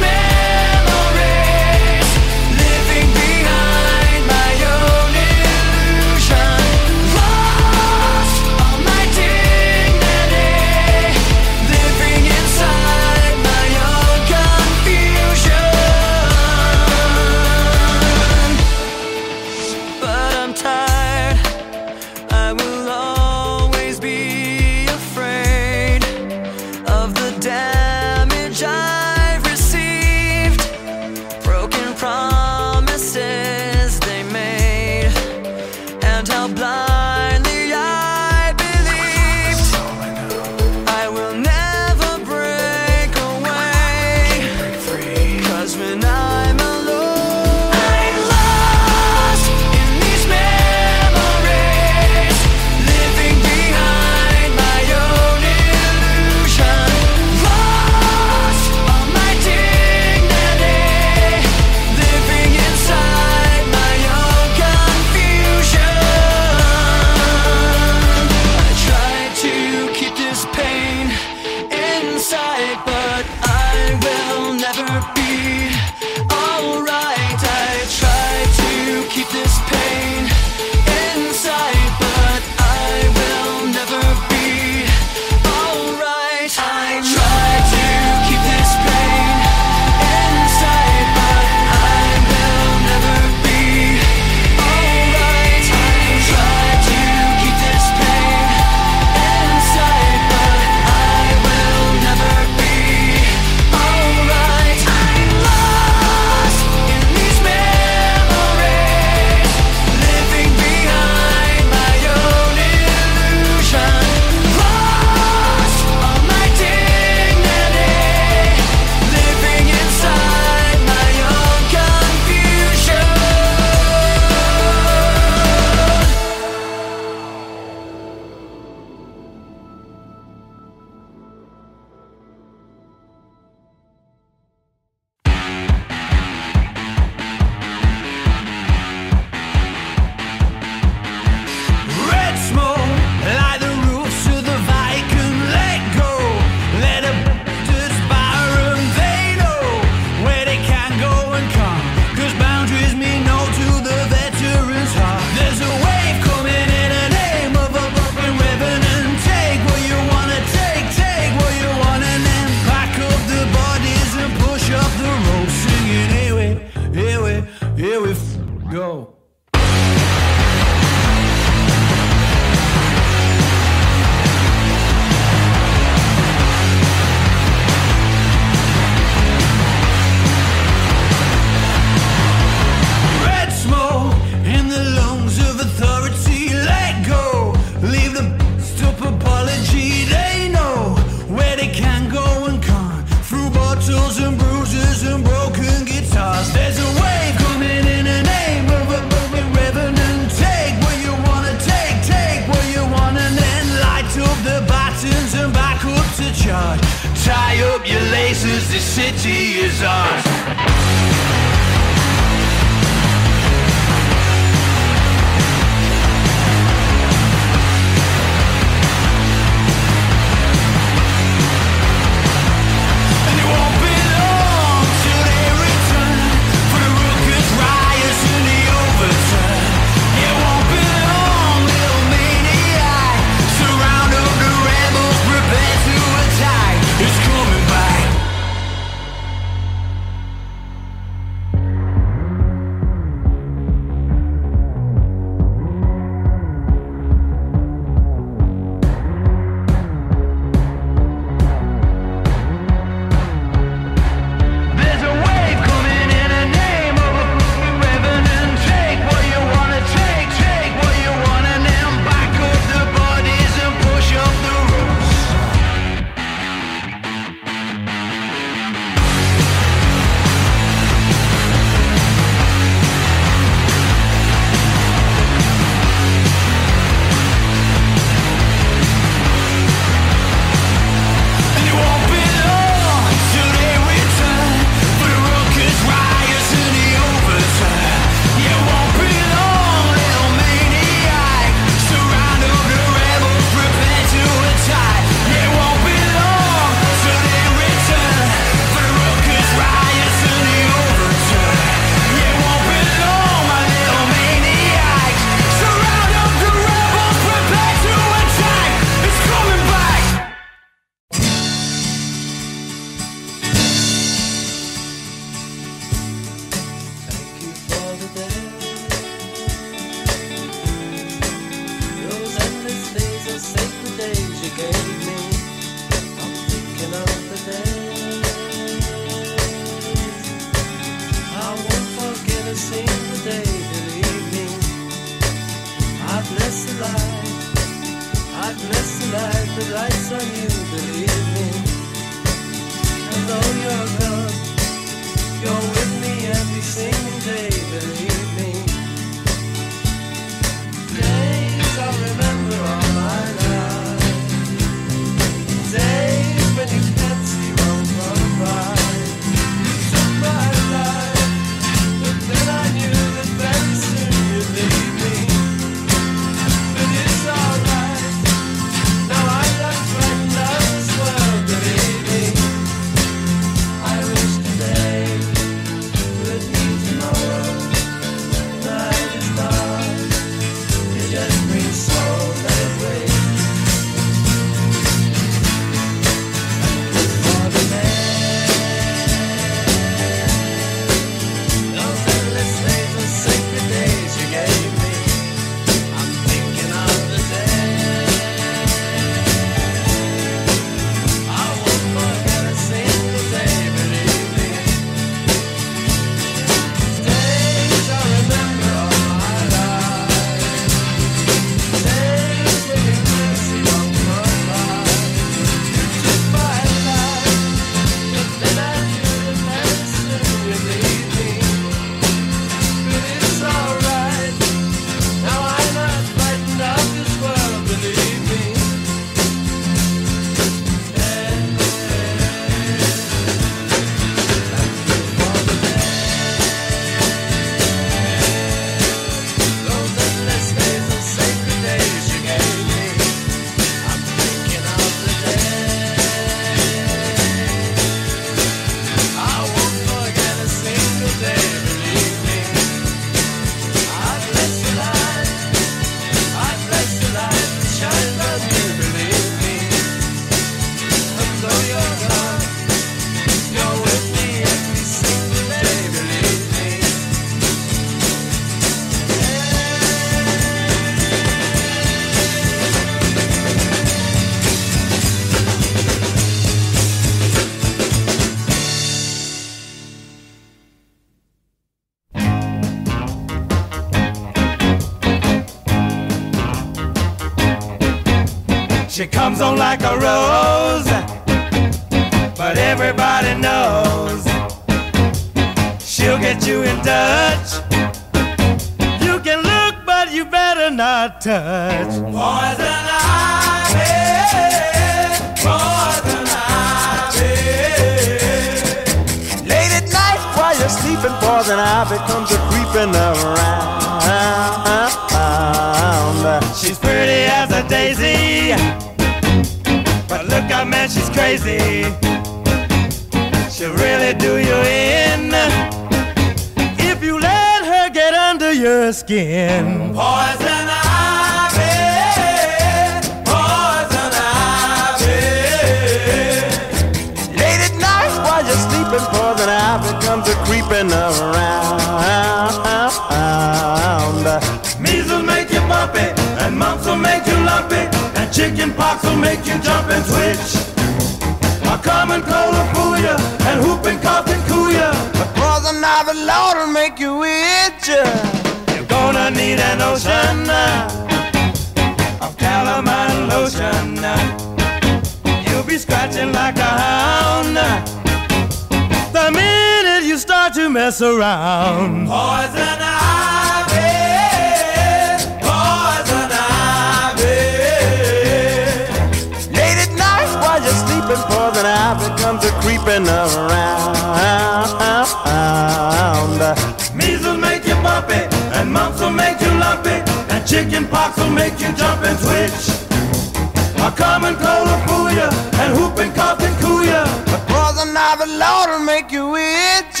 [594.00, 594.78] come and call a
[595.14, 595.28] ya,
[595.60, 597.02] and whooping cough and cooya.
[597.30, 600.00] But brother, now the Lord will make you itch.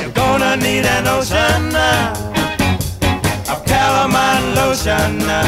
[0.00, 5.12] You're gonna need an ocean uh, of calamine lotion.
[5.22, 5.44] Uh.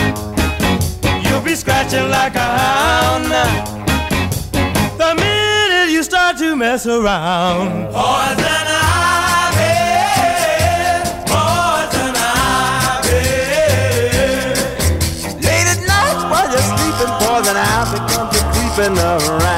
[1.25, 3.47] You'll be scratching like a hound uh,
[5.01, 7.93] the minute you start to mess around.
[7.93, 8.86] Poison.
[18.77, 19.57] jumping around.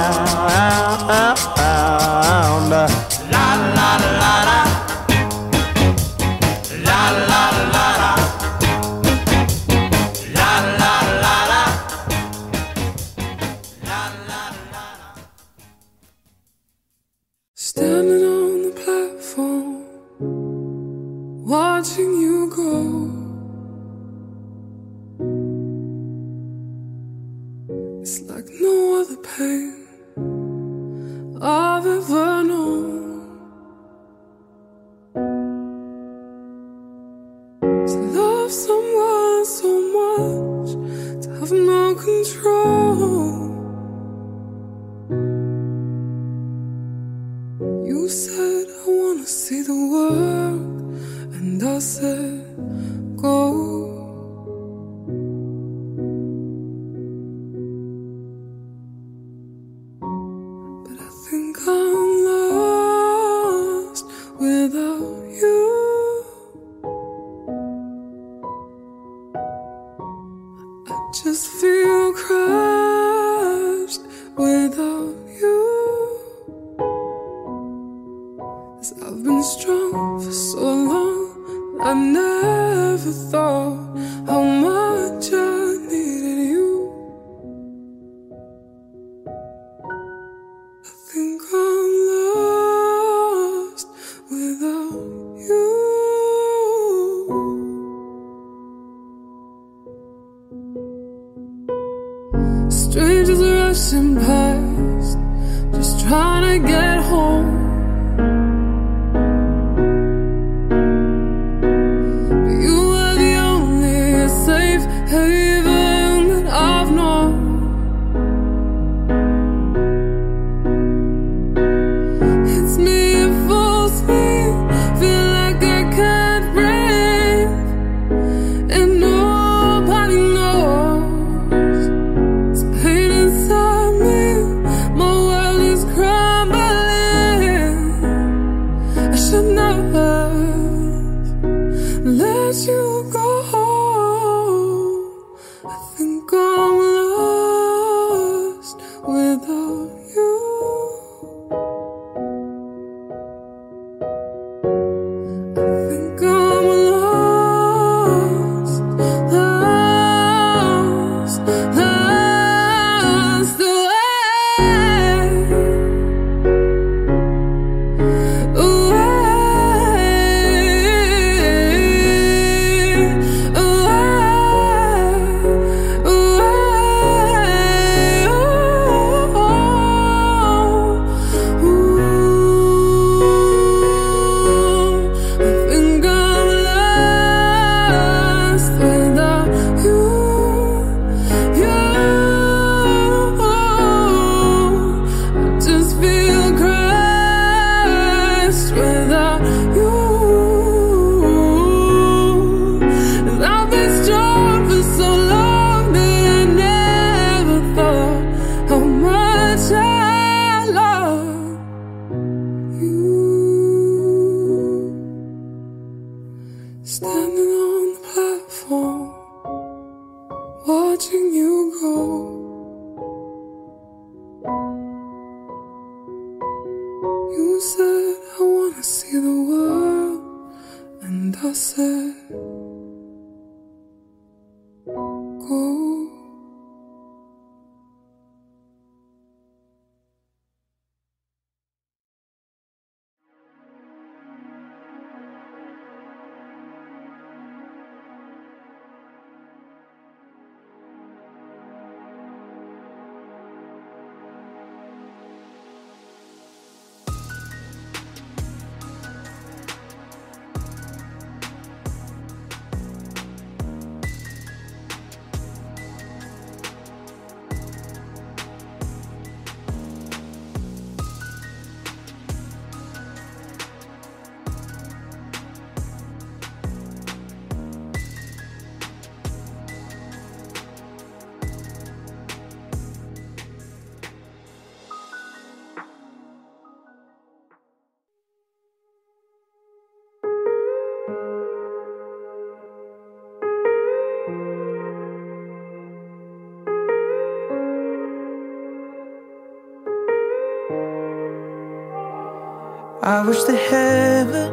[303.29, 304.51] Wish that heaven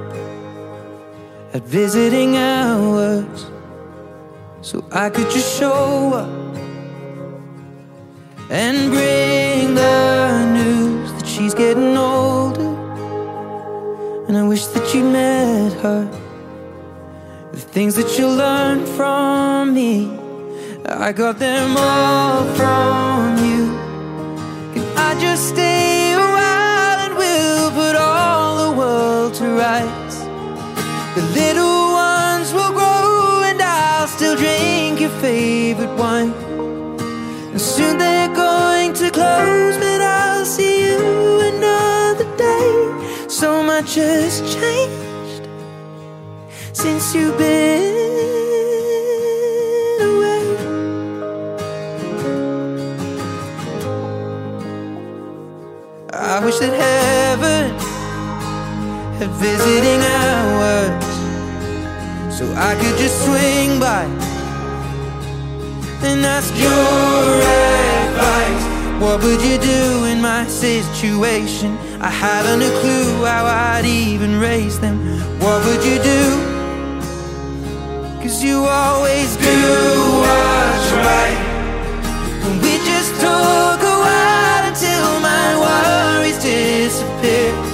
[1.53, 3.45] at visiting hours
[4.61, 6.57] so I could just show up
[8.52, 12.73] and bring the news that she's getting older.
[14.27, 16.03] And I wish that you met her.
[17.53, 20.11] The things that you learned from me,
[20.85, 23.64] I got them all from you.
[24.73, 25.95] Can I just stay
[29.56, 30.18] rights?
[31.15, 36.34] The little ones will grow and I'll still drink your favorite wine.
[37.52, 43.27] And soon they're going to close, but I'll see you another day.
[43.30, 45.48] So much has changed
[46.73, 47.95] since you've been
[59.40, 61.03] visiting hours
[62.34, 64.03] so I could just swing by
[66.03, 66.72] and ask your
[68.06, 68.66] advice.
[69.02, 71.78] What would you do in my situation?
[72.02, 74.98] I haven't a clue how I'd even raise them.
[75.40, 76.22] What would you do?
[78.22, 79.57] Cause you always do
[80.24, 81.40] what's right.
[82.45, 87.65] And we just took a while until my worries disappear.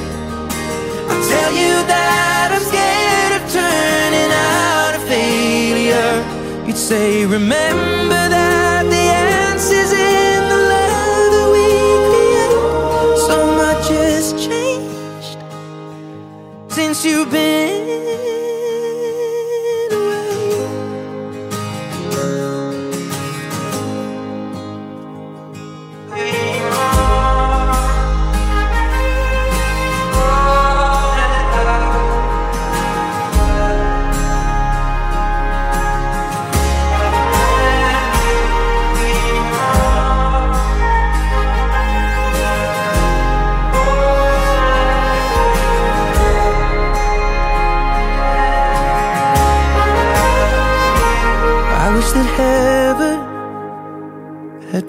[1.60, 6.14] You that I'm scared of turning out a failure.
[6.66, 9.06] You'd say, remember that the
[9.52, 11.68] answer's in the love that we
[12.08, 12.56] create.
[13.28, 15.38] So much has changed
[16.74, 17.81] since you've been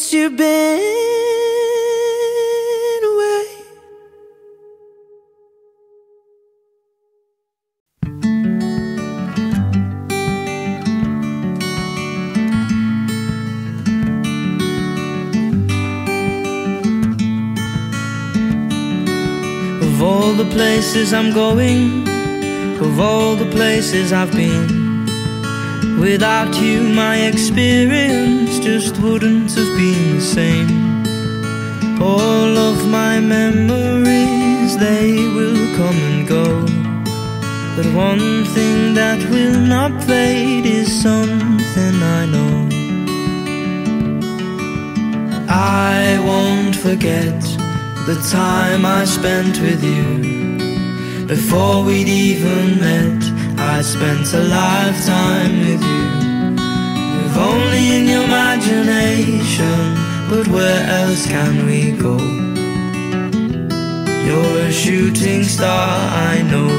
[0.00, 0.48] since you've been
[3.12, 3.44] away.
[19.82, 22.08] Of all the places I'm going,
[22.80, 24.89] of all the places I've been,
[25.98, 30.70] without you, my experience just wouldn't have been the same.
[32.00, 36.46] All of my memories they will come and go.
[37.76, 42.68] But one thing that will not fade is something I know.
[45.48, 47.40] I won't forget
[48.06, 51.26] the time I spent with you.
[51.26, 56.06] Before we'd even met, I spent a lifetime with you.
[57.24, 59.80] If only in your imagination,
[60.30, 62.16] but where else can we go?
[64.26, 65.90] You're a shooting star,
[66.32, 66.70] I know.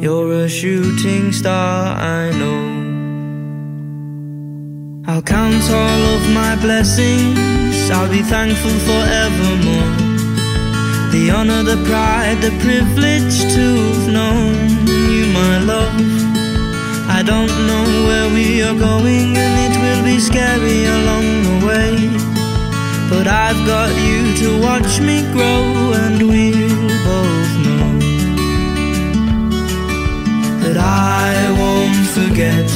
[0.00, 2.60] You're a shooting star, I know.
[5.06, 9.99] I'll count all of my blessings, I'll be thankful forevermore.
[11.10, 14.54] The honor, the pride, the privilege to have known
[14.86, 15.92] you, my love.
[17.08, 21.94] I don't know where we are going, and it will be scary along the way.
[23.10, 25.64] But I've got you to watch me grow,
[26.04, 26.78] and we'll
[27.10, 27.90] both know
[30.62, 32.68] that I won't forget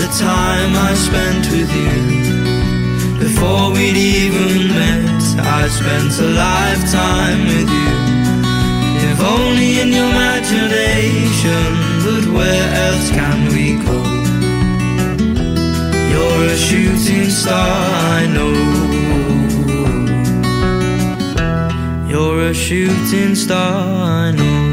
[0.00, 3.18] the time I spent with you.
[3.18, 7.92] Before we'd even met, I spent a lifetime with you.
[9.10, 11.66] If only in your imagination,
[12.04, 13.98] but where else can we go?
[16.12, 17.70] You're a shooting star,
[18.18, 18.54] I know.
[22.08, 23.82] You're a shooting star,
[24.24, 24.65] I know.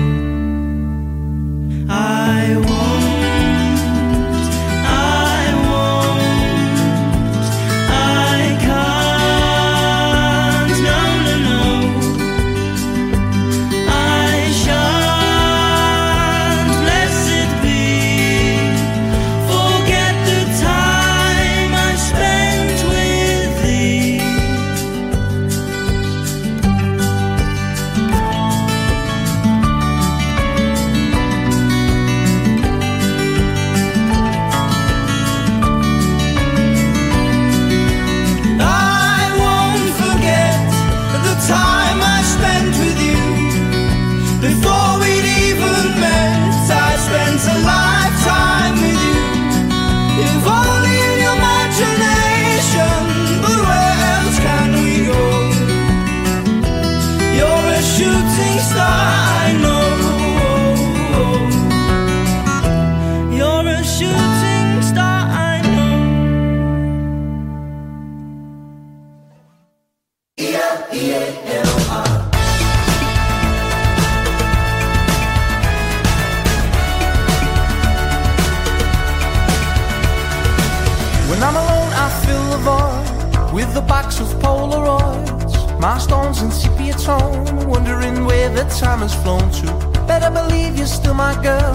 [88.83, 89.67] Time has flown to.
[90.11, 91.73] Better believe you're still my girl.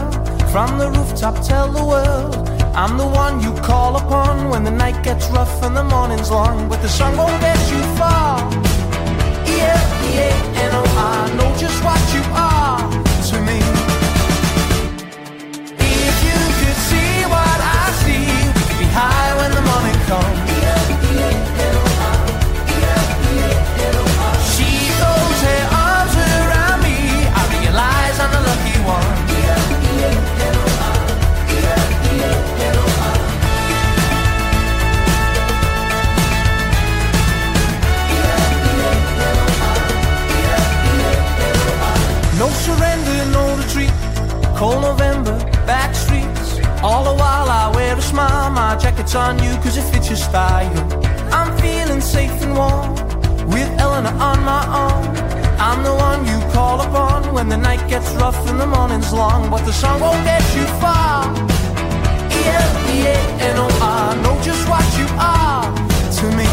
[0.52, 2.36] From the rooftop, tell the world
[2.82, 6.68] I'm the one you call upon when the night gets rough and the morning's long.
[6.68, 7.80] But the sun won't get you
[10.80, 12.22] oh, I know just what you
[49.08, 50.72] Jacket's on you cause it fits your style.
[51.32, 52.94] I'm feeling safe and warm
[53.48, 55.06] with Eleanor on my arm.
[55.58, 59.50] I'm the one you call upon when the night gets rough and the morning's long.
[59.50, 61.18] But the sun won't get you far.
[63.80, 65.64] I know just what you are
[66.18, 66.48] to me.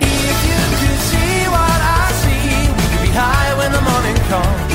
[0.00, 4.65] If you could see what I see, we could be high when the morning comes.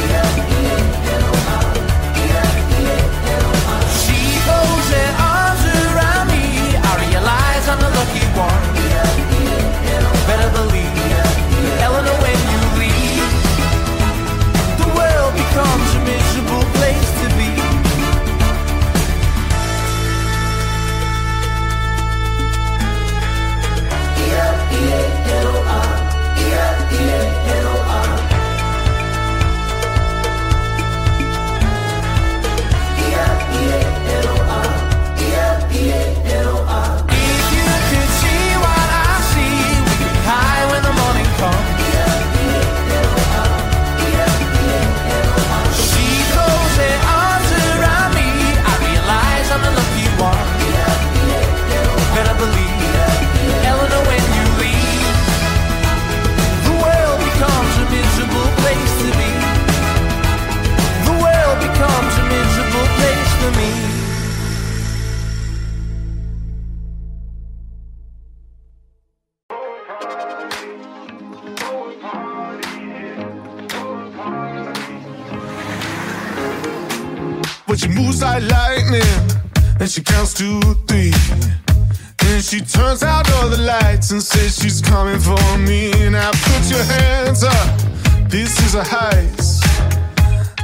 [88.71, 89.11] these are.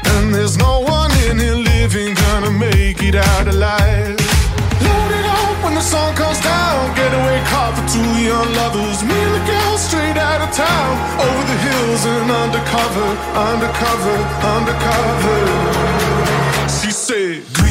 [0.06, 4.18] And there's no one in here living gonna make it out alive.
[4.82, 6.96] Load it up when the sun comes down.
[6.96, 9.04] Getaway car for two young lovers.
[9.04, 10.92] Me and the girl straight out of town.
[11.20, 13.08] Over the hills and undercover,
[13.52, 14.18] undercover,
[14.56, 15.40] undercover.
[16.80, 17.66] She said,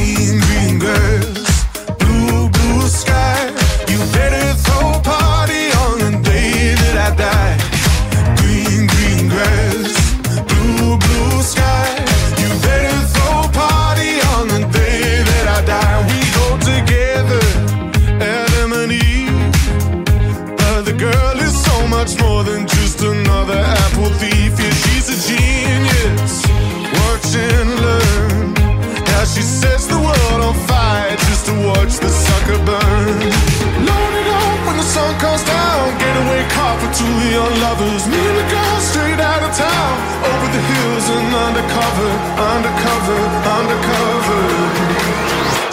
[34.97, 35.83] sun comes down.
[36.01, 38.03] Getaway car for two young lovers.
[38.11, 39.93] Me and the girl straight out of town.
[40.29, 42.11] Over the hills and undercover,
[42.53, 43.19] undercover,
[43.57, 44.41] undercover.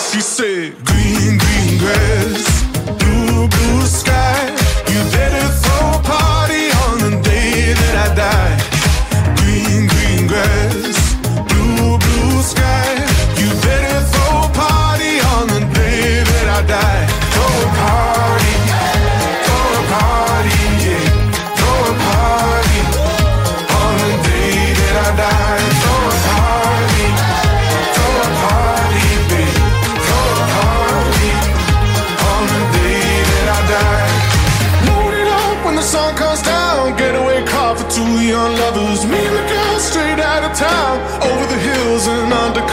[0.07, 2.43] She said, Green, green grass,
[3.01, 4.54] blue, blue sky.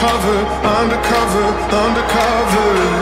[0.02, 1.46] undercover, undercover,
[1.76, 3.01] undercover.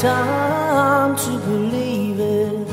[0.00, 2.66] time to believe it.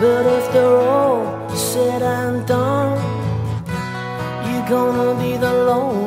[0.00, 2.96] But after all said and done,
[4.48, 6.03] you're gonna be the lone.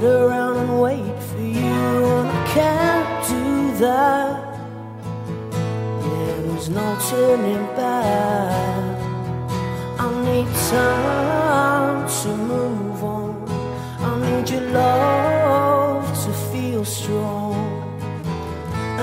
[0.00, 4.36] sit around and wait for you, and I can't do that.
[6.02, 8.98] There's no turning back.
[10.04, 13.32] I need time to move on.
[14.08, 17.54] I need your love to feel strong.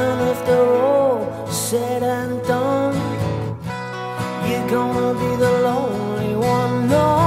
[0.02, 2.96] And if they're all said and done,
[4.48, 6.88] you're gonna be the lonely one.
[6.88, 7.23] No.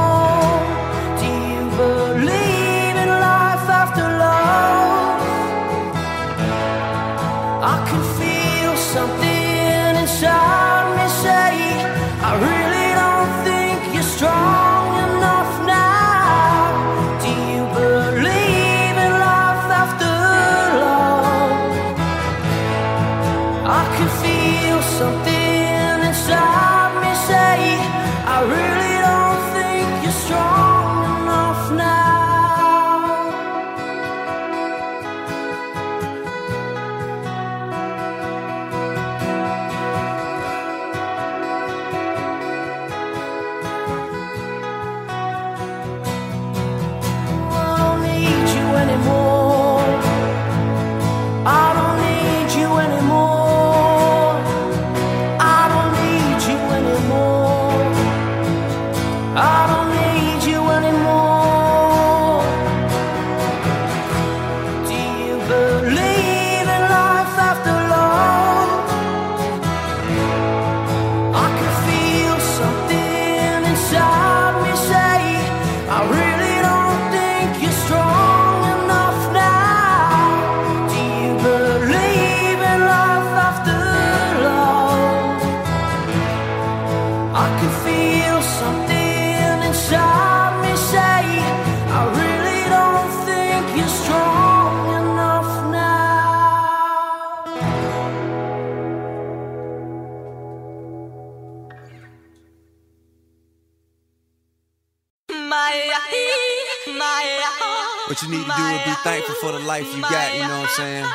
[109.06, 111.06] Thankful for the life you got, you know what I'm saying?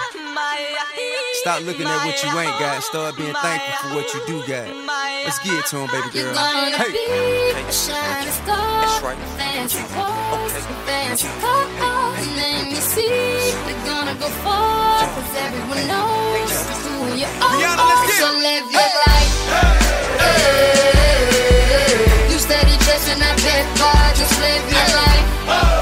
[1.43, 4.65] Stop looking at what you ain't got start being thankful for what you do got.
[5.27, 6.31] Let's get it to him, baby girl.
[6.33, 6.91] gonna Hey.
[6.95, 7.03] be
[7.51, 8.79] a shining star.
[8.79, 9.19] That's right.
[9.35, 10.53] Fancy cars,
[10.87, 12.23] fancy cars.
[12.39, 13.11] Let me see.
[13.67, 16.47] We're gonna go far, cause everyone knows
[16.87, 17.59] who you are.
[17.59, 18.23] Rihanna, let's get it.
[18.23, 19.35] So live your life.
[20.23, 22.07] Hey.
[22.31, 25.80] You steady chasing that paper, just live your life.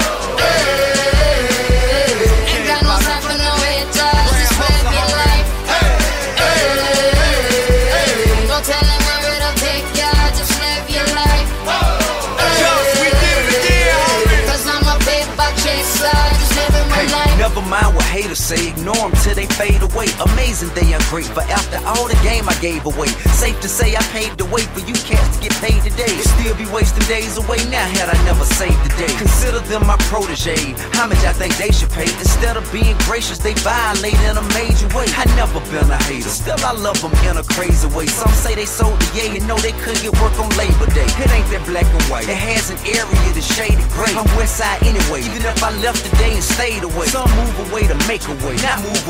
[18.34, 20.08] Say, ignore them till they fade away.
[20.32, 23.08] Amazing they ungrateful after all the game I gave away.
[23.36, 26.12] Safe to say I paved the way for you cats to get paid today.
[26.40, 29.12] Still be wasting days away now had I never saved the day.
[29.20, 30.72] Consider them my protege.
[30.96, 32.08] How much I think they should pay?
[32.08, 35.06] Instead of being gracious, they violate in a major way.
[35.20, 38.06] I never been a hater, still I love them in a crazy way.
[38.06, 41.08] Some say they sold the yay and know they couldn't get work on Labor Day.
[41.20, 42.28] It ain't that black and white.
[42.28, 44.12] It has an area that's shaded gray.
[44.16, 47.06] I'm west side anyway, even if I left today and stayed away.
[47.06, 49.09] Some move away to make a way, not move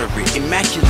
[0.00, 0.89] moderate, immaculately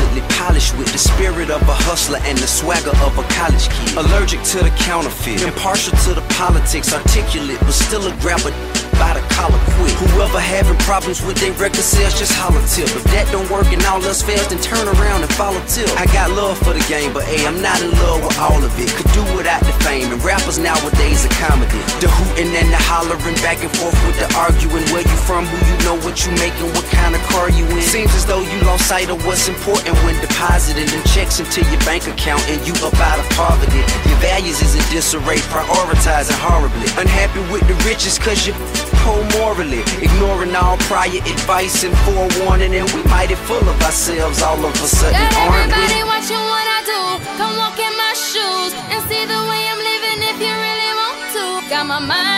[0.61, 3.97] polished with the spirit of a hustler and the swagger of a college kid.
[3.97, 8.53] Allergic to the counterfeit, impartial to the politics, articulate, but still a grabber
[9.01, 9.97] by the collar quick.
[10.13, 12.93] Whoever having problems with their record sales, just holler tip.
[12.93, 15.89] If that don't work and all else fails, then turn around and follow tip.
[15.97, 18.73] I got love for the game, but hey, I'm not in love with all of
[18.77, 18.93] it.
[18.93, 21.81] Could do without the fame, and rappers nowadays are comedy.
[22.05, 24.85] The hooting and the hollering, back and forth with the arguing.
[24.93, 27.81] Where you from, who you know, what you making, what kind of car you in.
[27.81, 30.15] Seems as though you lost sight of what's important when
[30.51, 33.79] depositing them checks into your bank account and you up out of poverty.
[34.11, 36.91] Your values is in disarray, prioritizing horribly.
[36.99, 38.53] Unhappy with the riches cause you
[39.07, 39.83] poor morally.
[40.03, 44.89] Ignoring all prior advice and forewarning, and we mighty full of ourselves all of a
[44.91, 46.11] sudden, Got aren't everybody we?
[46.11, 47.01] watching what I do.
[47.39, 51.21] Come walk in my shoes and see the way I'm living if you really want
[51.39, 51.45] to.
[51.71, 52.30] Got my mind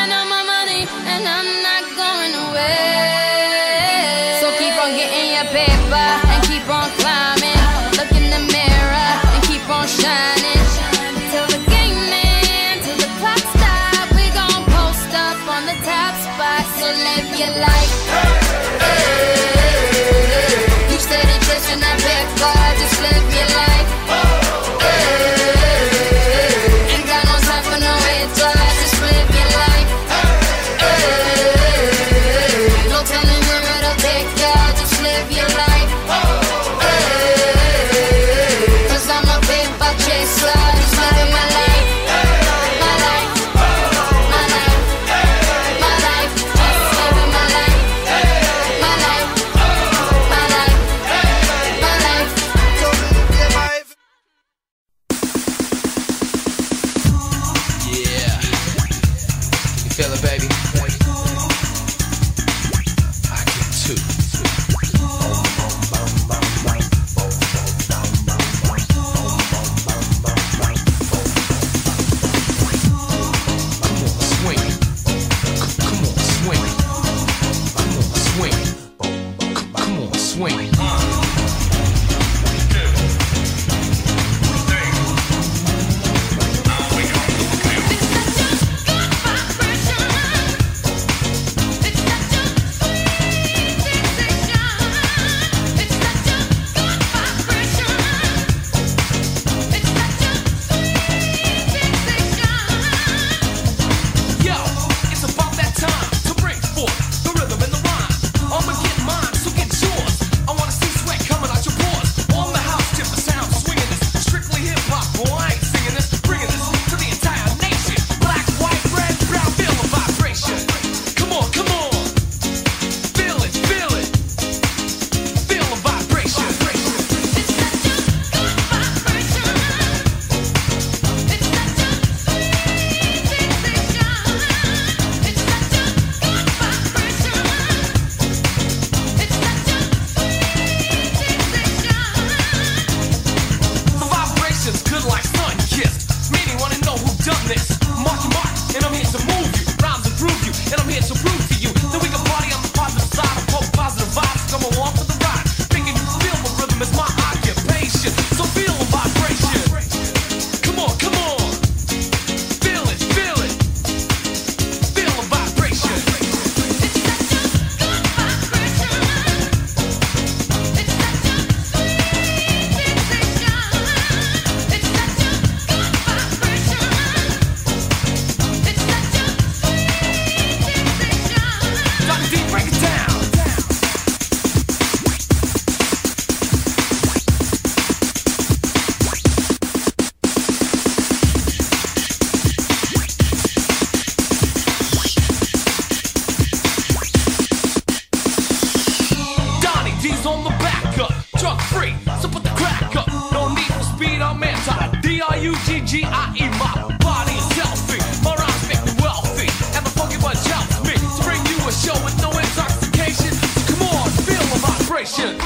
[205.23, 206.49] B-R-U-G-G-I-E.
[206.59, 209.47] My body is healthy, my rhymes make me wealthy,
[209.77, 213.31] and the funky bunch helps me to bring you a show with no intoxication.
[213.69, 215.39] Come on, feel the vibration.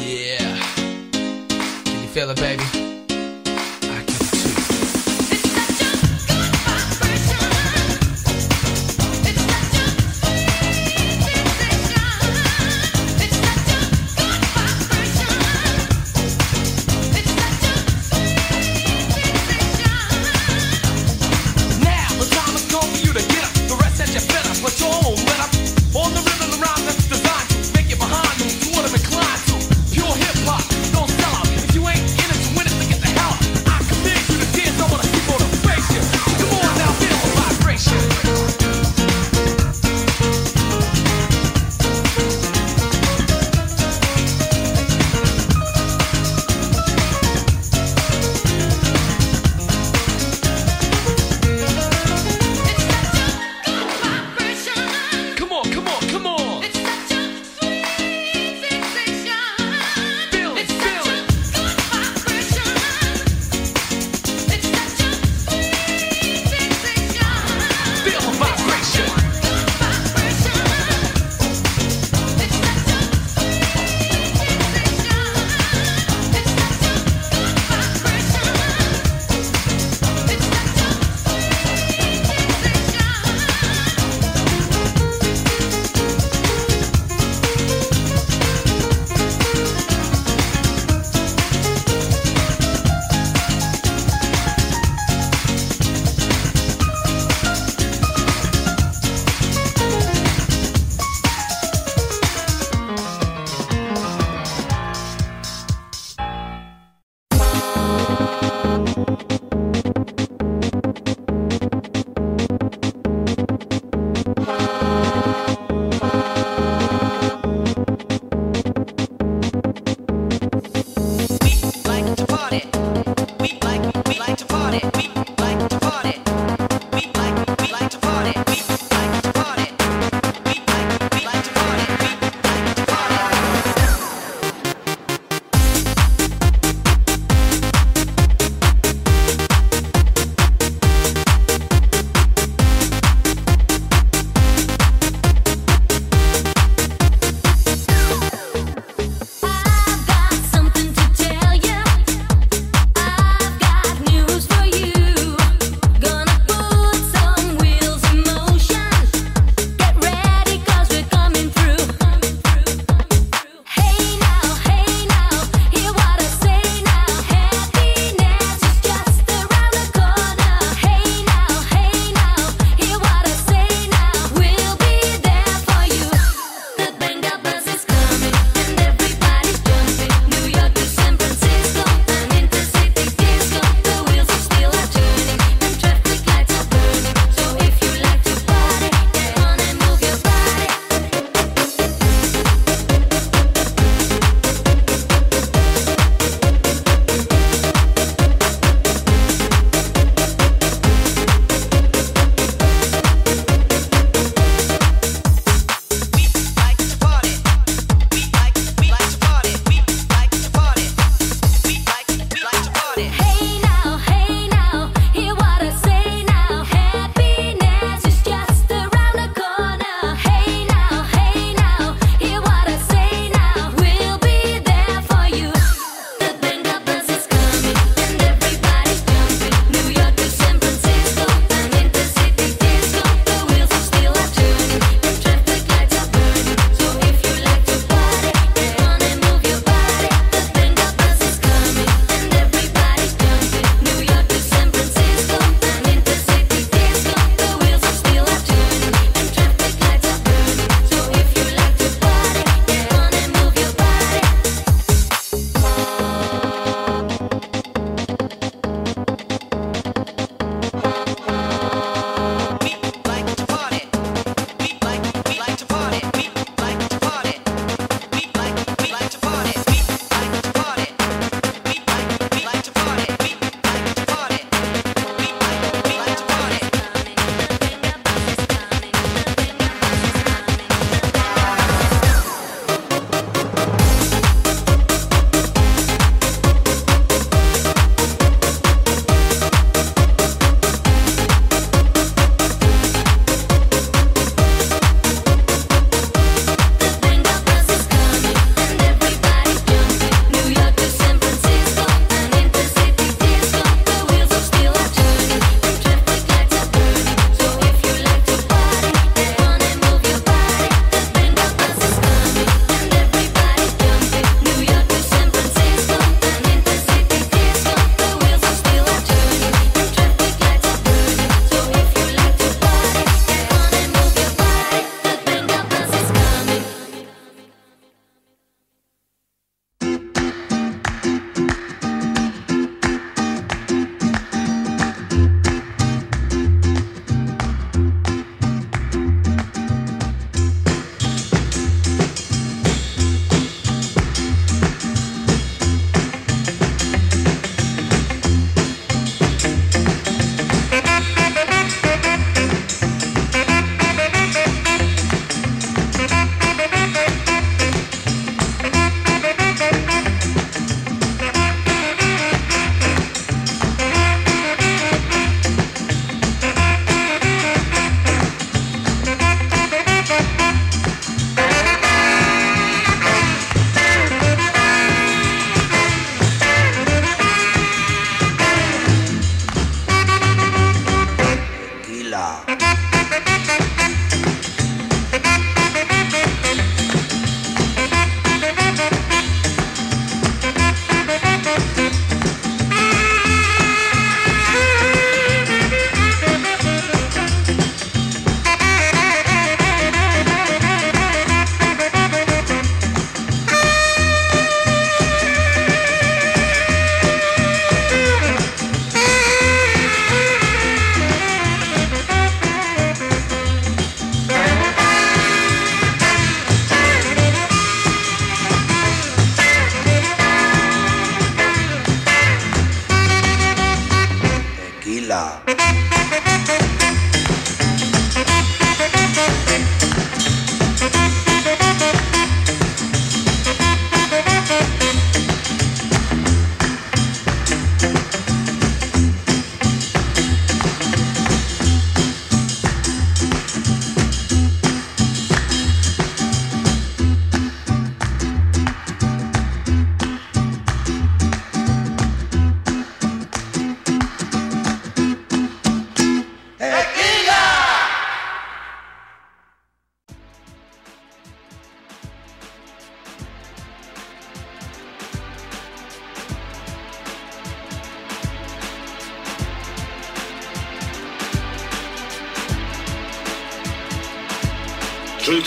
[0.00, 0.60] Yeah.
[1.84, 2.85] Can you feel it, baby?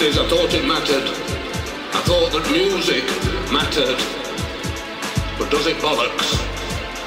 [0.01, 1.09] I thought it mattered.
[1.93, 3.03] I thought that music
[3.51, 3.99] mattered.
[5.37, 6.39] But does it bollocks?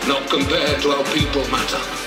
[0.06, 2.01] Not compared to how people matter.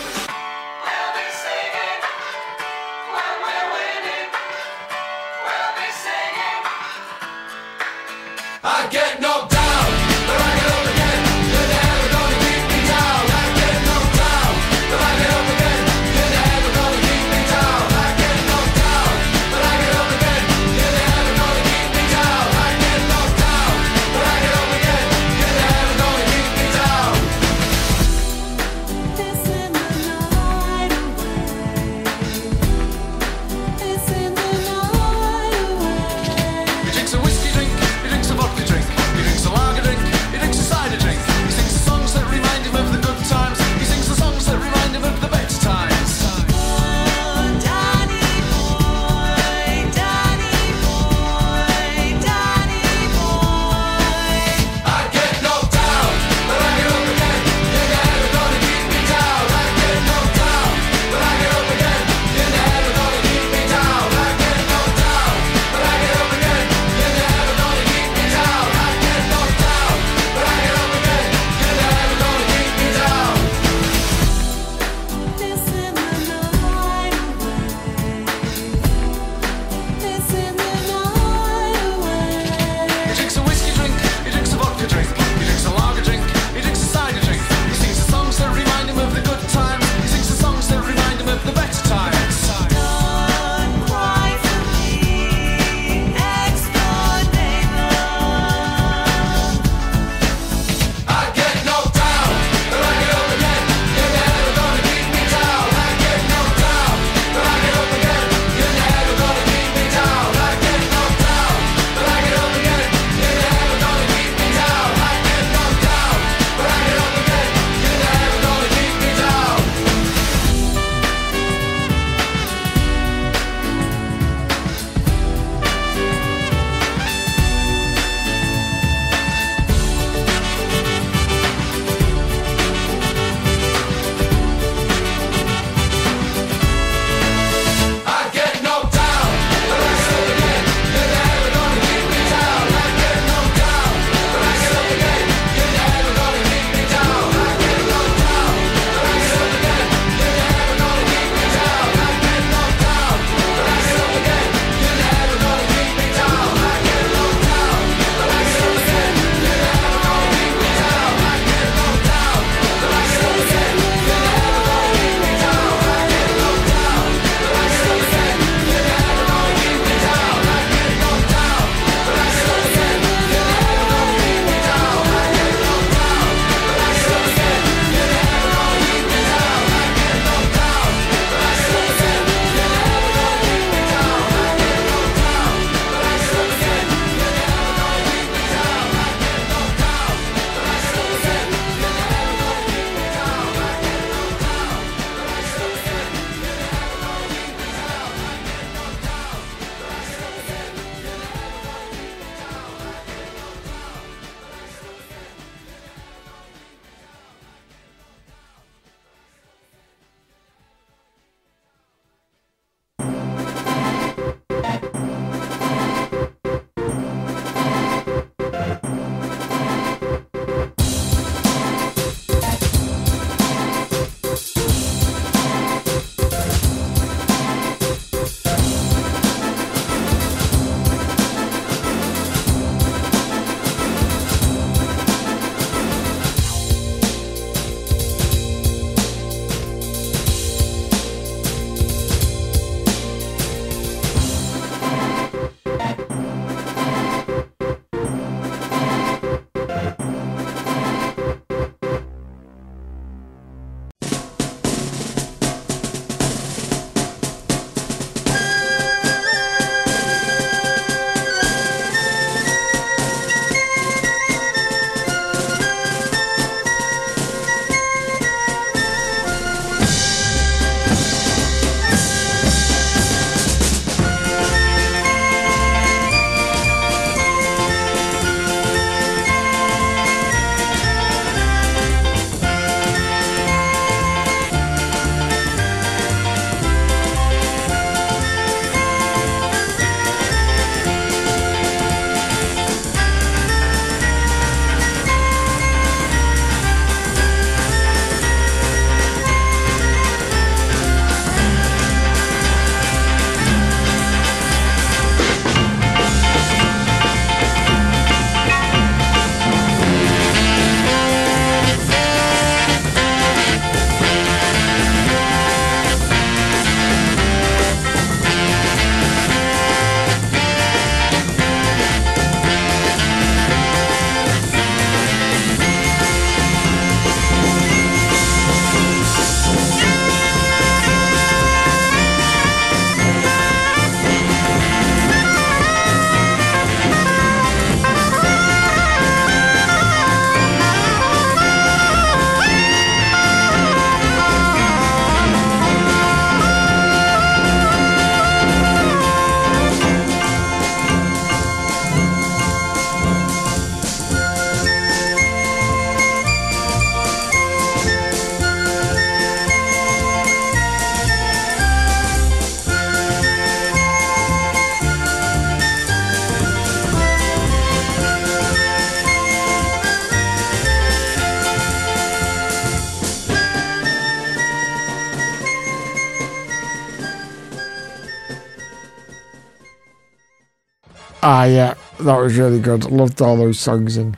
[382.06, 382.86] That was really good.
[382.86, 384.16] Loved all those songs and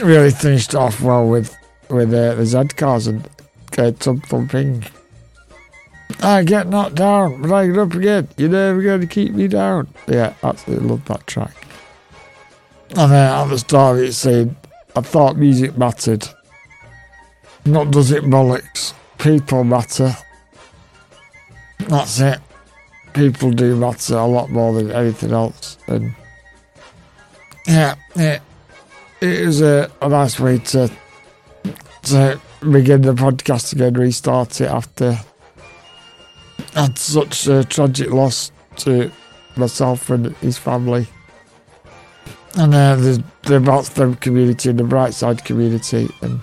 [0.00, 1.56] really finished off well with
[1.90, 3.28] with uh, the Z cars and
[3.72, 4.88] Tubthumping.
[6.22, 8.28] I get knocked down, but I get up again.
[8.36, 9.88] You're never going to keep me down.
[10.06, 11.66] Yeah, absolutely love that track.
[12.90, 14.54] And then at the start it's saying,
[14.94, 16.28] I thought music mattered.
[17.64, 18.94] Not does it bollocks.
[19.18, 20.16] People matter.
[21.88, 22.38] That's it.
[23.12, 25.78] People do matter a lot more than anything else.
[25.88, 26.14] And
[27.66, 28.42] yeah, it,
[29.20, 30.90] is a, a nice way to
[32.02, 35.18] to begin the podcast again, restart it after
[36.74, 39.10] had such a tragic loss to
[39.56, 41.06] myself and his family.
[42.56, 46.40] And uh, the, the community and the Brightside community and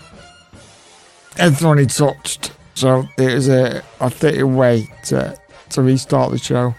[1.38, 2.52] everyone he touched.
[2.74, 5.38] So it was a, a fitting way to,
[5.70, 6.74] to restart the show.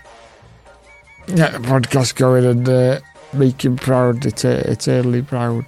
[1.26, 3.00] Get the podcast going and uh,
[3.32, 5.64] make him proud, et- eternally proud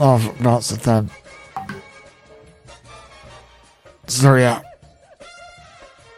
[0.00, 1.10] of Broxton FM.
[4.06, 4.60] So yeah.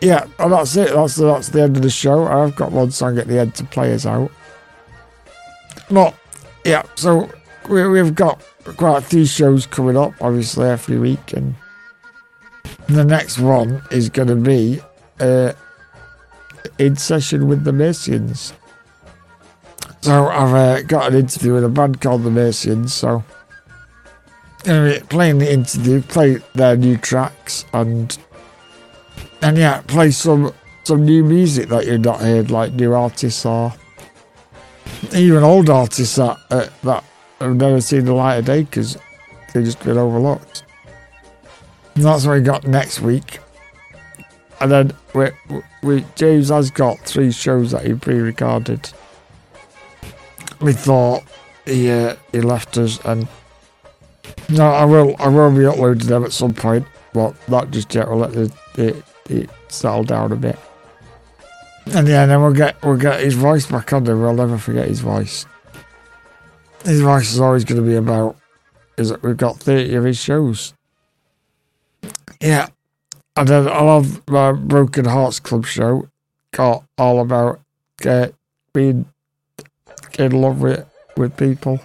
[0.00, 0.92] Yeah, and that's it.
[0.92, 2.26] That's the, that's the end of the show.
[2.26, 4.30] I've got one song at the end to play us out.
[5.90, 6.14] But
[6.64, 7.30] yeah, so
[7.68, 8.42] we, we've got
[8.76, 11.54] quite a few shows coming up, obviously every week, and
[12.88, 14.80] the next one is going to be
[15.20, 15.52] uh,
[16.78, 18.52] in session with the Mercians.
[20.06, 22.92] So I've uh, got an interview with a band called the Mercians.
[22.92, 23.24] So
[24.64, 28.16] anyway, playing the interview, play their new tracks, and
[29.42, 30.54] and yeah, play some
[30.84, 33.74] some new music that you've not heard, like new artists or
[35.12, 37.02] even old artists that uh, that
[37.40, 38.96] have never seen the light of day because
[39.52, 40.62] they've just been overlooked.
[41.96, 43.40] And that's what we got next week.
[44.60, 45.30] And then we,
[45.82, 48.92] we James has got three shows that he pre-recorded.
[50.60, 51.22] We thought
[51.64, 53.28] he uh, he left us, and
[54.48, 58.08] no, I will I will be uploading them at some point, but not just yet.
[58.08, 60.58] We'll let it, it, it settle down a bit.
[61.94, 64.16] And yeah, then we'll get we'll get his voice back on there.
[64.16, 65.46] We'll never forget his voice.
[66.84, 68.36] His voice is always going to be about
[68.96, 70.72] is that we've got thirty of his shows.
[72.40, 72.68] Yeah,
[73.36, 76.08] and then I love my Broken Hearts Club show.
[76.52, 77.60] Got all about
[78.04, 78.28] uh,
[78.72, 79.06] being
[80.18, 80.84] in love with
[81.16, 81.80] with people,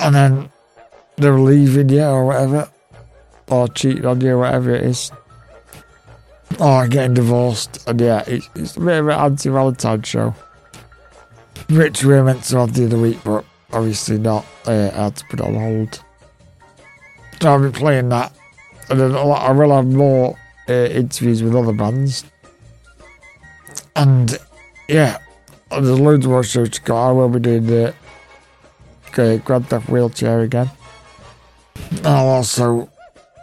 [0.00, 0.50] and then
[1.16, 2.68] they're leaving you or whatever,
[3.48, 5.10] or cheating on you, whatever it is.
[6.58, 10.34] Or getting divorced, and yeah, it's, it's a bit of an anti-Valentine show.
[11.68, 14.46] Which we were meant to have the other week, but obviously not.
[14.66, 16.02] Uh, I had to put it on hold.
[17.40, 18.32] So I'll be playing that,
[18.88, 20.36] and then I'll- have more
[20.68, 22.24] uh, interviews with other bands.
[23.94, 24.38] And
[24.88, 25.18] yeah,
[25.70, 26.96] there's loads more shows to go.
[26.96, 27.94] I will be doing the
[29.16, 30.70] uh, Grand Theft Wheelchair again.
[32.04, 32.90] I'll also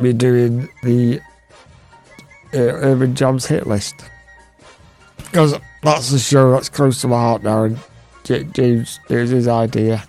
[0.01, 1.19] be doing the
[2.53, 3.95] uh, Urban Jams hit list.
[5.17, 7.79] Because that's the show that's close to my heart now, and
[8.23, 10.03] James, it was his idea.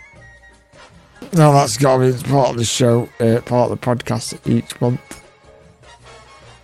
[1.33, 4.81] Now that's got to be part of the show, uh, part of the podcast each
[4.81, 5.23] month.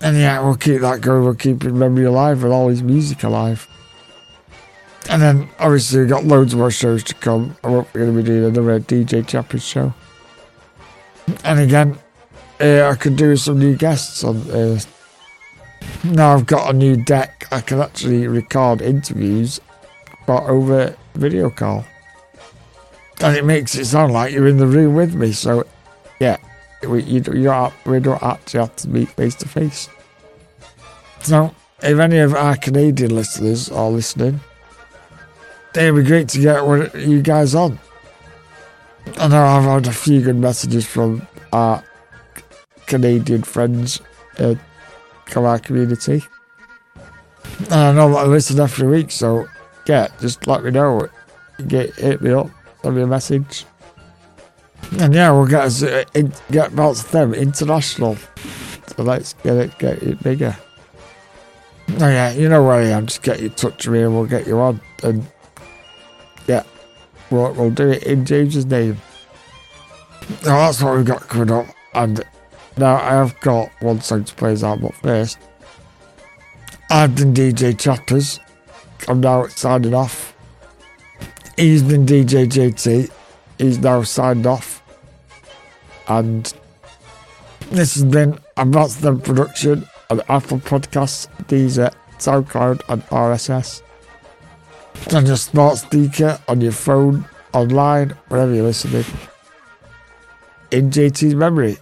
[0.00, 1.24] And yeah, we'll keep that going.
[1.24, 3.68] We'll keep his memory alive and all his music alive.
[5.10, 7.56] And then obviously we've got loads more shows to come.
[7.64, 9.92] I'm going to be doing another DJ Chappers show.
[11.44, 11.98] And again,
[12.60, 14.50] uh, I could do some new guests on.
[14.50, 14.78] Uh,
[16.04, 17.46] now I've got a new deck.
[17.50, 19.60] I can actually record interviews,
[20.26, 21.84] but over video call,
[23.20, 25.32] and it makes it sound like you're in the room with me.
[25.32, 25.64] So,
[26.20, 26.36] yeah,
[26.88, 29.88] we you, you don't, we don't actually have to meet face to face.
[31.22, 34.40] So, if any of our Canadian listeners are listening,
[35.74, 37.78] it'd be great to get of you guys on.
[39.18, 41.82] I know I've had a few good messages from our
[42.86, 44.00] Canadian friends
[44.38, 44.58] in
[45.36, 46.22] our community.
[47.64, 49.46] And I know that I listen every week, so
[49.86, 51.08] yeah, just let me know.
[51.66, 52.48] Get hit me up,
[52.82, 53.64] send me a message.
[54.98, 58.16] And yeah, we'll get us uh, in, get about them international.
[58.88, 60.56] So let's get it get it bigger.
[61.98, 63.06] Oh yeah, you know where I am.
[63.06, 64.80] Just get in touch with me and we'll get you on.
[65.02, 65.26] And
[67.32, 69.00] we'll, do it in James's name.
[70.44, 71.66] Now that's what we've got coming up.
[71.94, 72.22] And
[72.76, 75.38] now I have got one song to play us out, but first,
[76.90, 78.38] I've been DJ Chatters.
[79.08, 80.34] I'm now signing off.
[81.56, 83.10] He's been DJ JT.
[83.58, 84.82] He's now signed off.
[86.08, 86.52] And
[87.70, 93.82] this has been a Them production on Apple Podcasts, Deezer, SoundCloud, and RSS.
[95.12, 99.04] On your smart speaker, on your phone, online, wherever you're listening.
[100.70, 101.76] In JT's memory.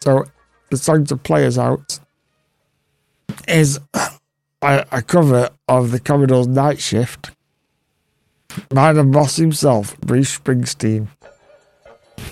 [0.00, 0.24] So
[0.70, 1.98] the song to play us out
[3.48, 3.80] is
[4.62, 7.32] a, a cover of the Commodore's Night Shift
[8.68, 11.08] by the boss himself, Bruce Springsteen.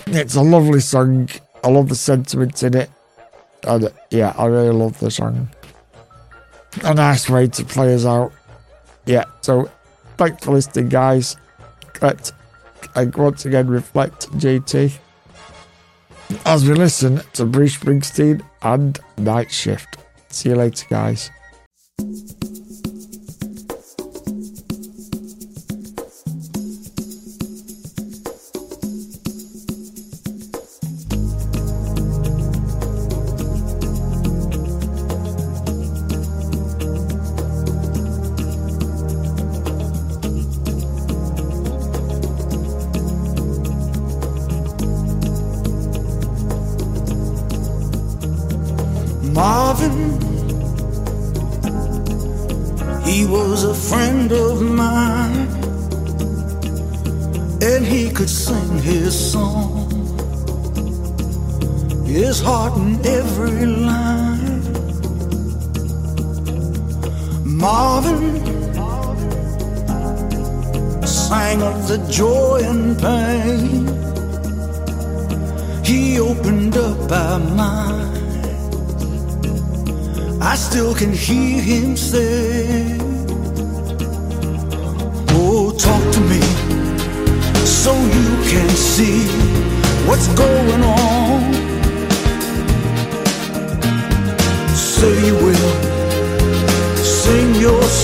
[0.06, 1.28] It's a lovely song.
[1.64, 2.90] I love the sentiments in it.
[3.64, 5.48] And yeah, I really love the song.
[6.84, 8.32] A nice way to play us out.
[9.08, 9.70] Yeah, so
[10.18, 11.38] thanks for listening, guys.
[12.02, 12.14] Uh,
[13.16, 14.98] once again reflect JT
[16.44, 19.96] as we listen to Bruce Springsteen and Night Shift.
[20.28, 21.30] See you later, guys.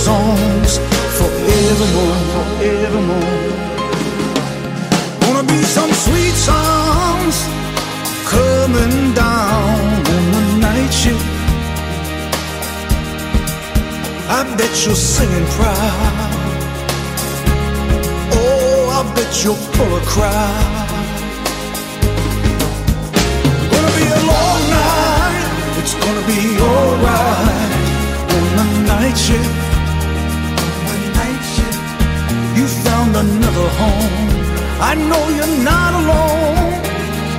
[0.05, 0.77] Songs
[1.17, 3.41] forevermore, forevermore.
[5.21, 7.35] Gonna be some sweet songs
[8.33, 9.79] coming down
[10.15, 11.25] on the night shift.
[14.37, 16.53] I bet you're singing proud.
[18.39, 20.89] Oh, I bet you're full of crowd.
[23.73, 25.45] Gonna be a long night.
[25.79, 27.71] It's gonna be alright
[28.35, 29.64] on the night shift.
[33.17, 34.35] Another home.
[34.81, 36.73] I know you're not alone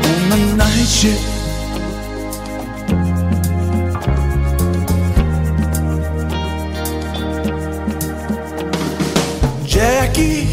[0.09, 1.23] on the night shift.
[9.67, 10.45] Jackie,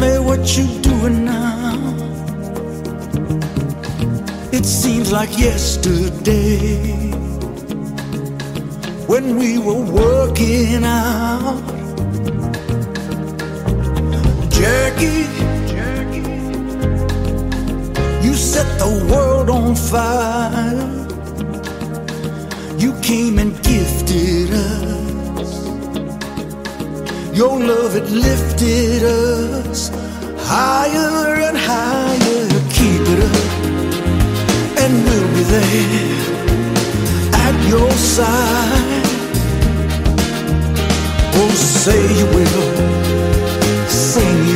[0.00, 1.76] hey, what you doing now?
[4.52, 7.12] It seems like yesterday
[9.06, 11.71] when we were working out.
[14.62, 15.26] Jackie,
[18.24, 20.86] you set the world on fire.
[22.78, 25.50] You came and gifted us.
[27.36, 29.90] Your love, it lifted us
[30.38, 32.46] higher and higher.
[32.78, 33.48] Keep it up,
[34.82, 36.22] and we'll be there
[37.46, 39.06] at your side.
[41.34, 43.11] Oh, say you will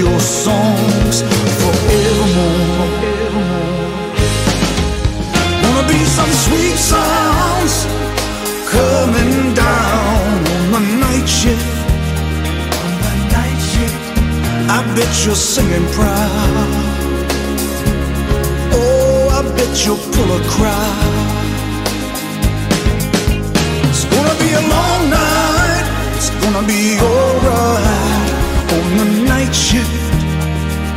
[0.06, 1.16] your songs
[1.60, 2.88] forevermore.
[5.62, 7.74] Wanna be some sweet sounds
[8.74, 10.38] coming down
[10.76, 11.76] on the night shift.
[14.76, 16.70] I bet you're singing proud.
[18.78, 21.14] Oh, I bet you'll pull a crowd.
[23.88, 25.86] It's gonna be a long night.
[26.16, 27.25] It's gonna be the
[29.46, 30.12] night shift.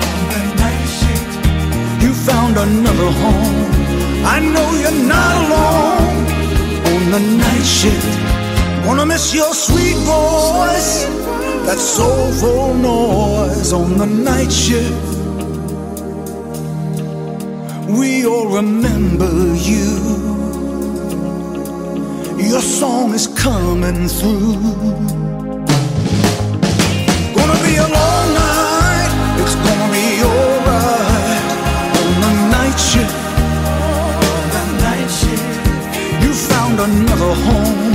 [0.10, 2.04] On the night shift.
[2.04, 4.26] You found another home.
[4.26, 6.26] I know you're not alone
[6.92, 8.08] on the night shift.
[8.88, 11.06] Wanna miss your sweet voice,
[11.66, 15.08] that soulful noise on the night shift.
[17.88, 19.90] We all remember you.
[22.52, 25.29] Your song is coming through.
[36.80, 37.94] Another home.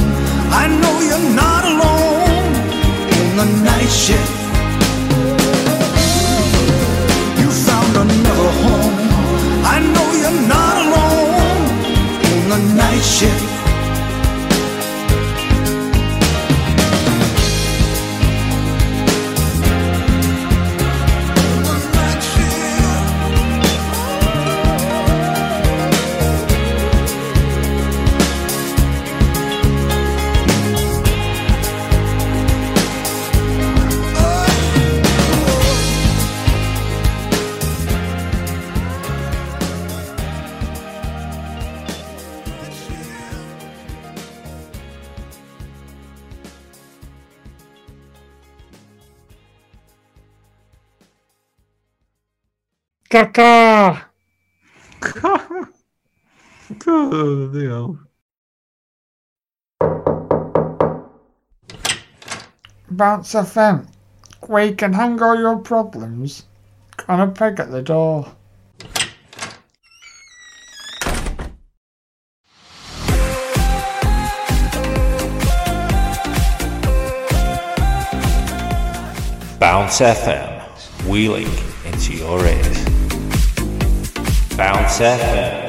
[0.52, 2.52] I know you're not alone
[3.18, 4.34] on the night shift.
[7.40, 8.94] You found another home.
[9.74, 11.64] I know you're not alone
[12.30, 13.43] on the night shift.
[53.14, 54.06] Caca!
[56.84, 58.00] Oh, Leo.
[62.90, 63.86] Bounce FM,
[64.48, 66.46] where you can hang all your problems
[67.06, 68.26] on a peg at the door.
[79.60, 81.46] Bounce FM, wheeling
[81.84, 82.93] into your ears.
[84.56, 85.63] Bounce FM.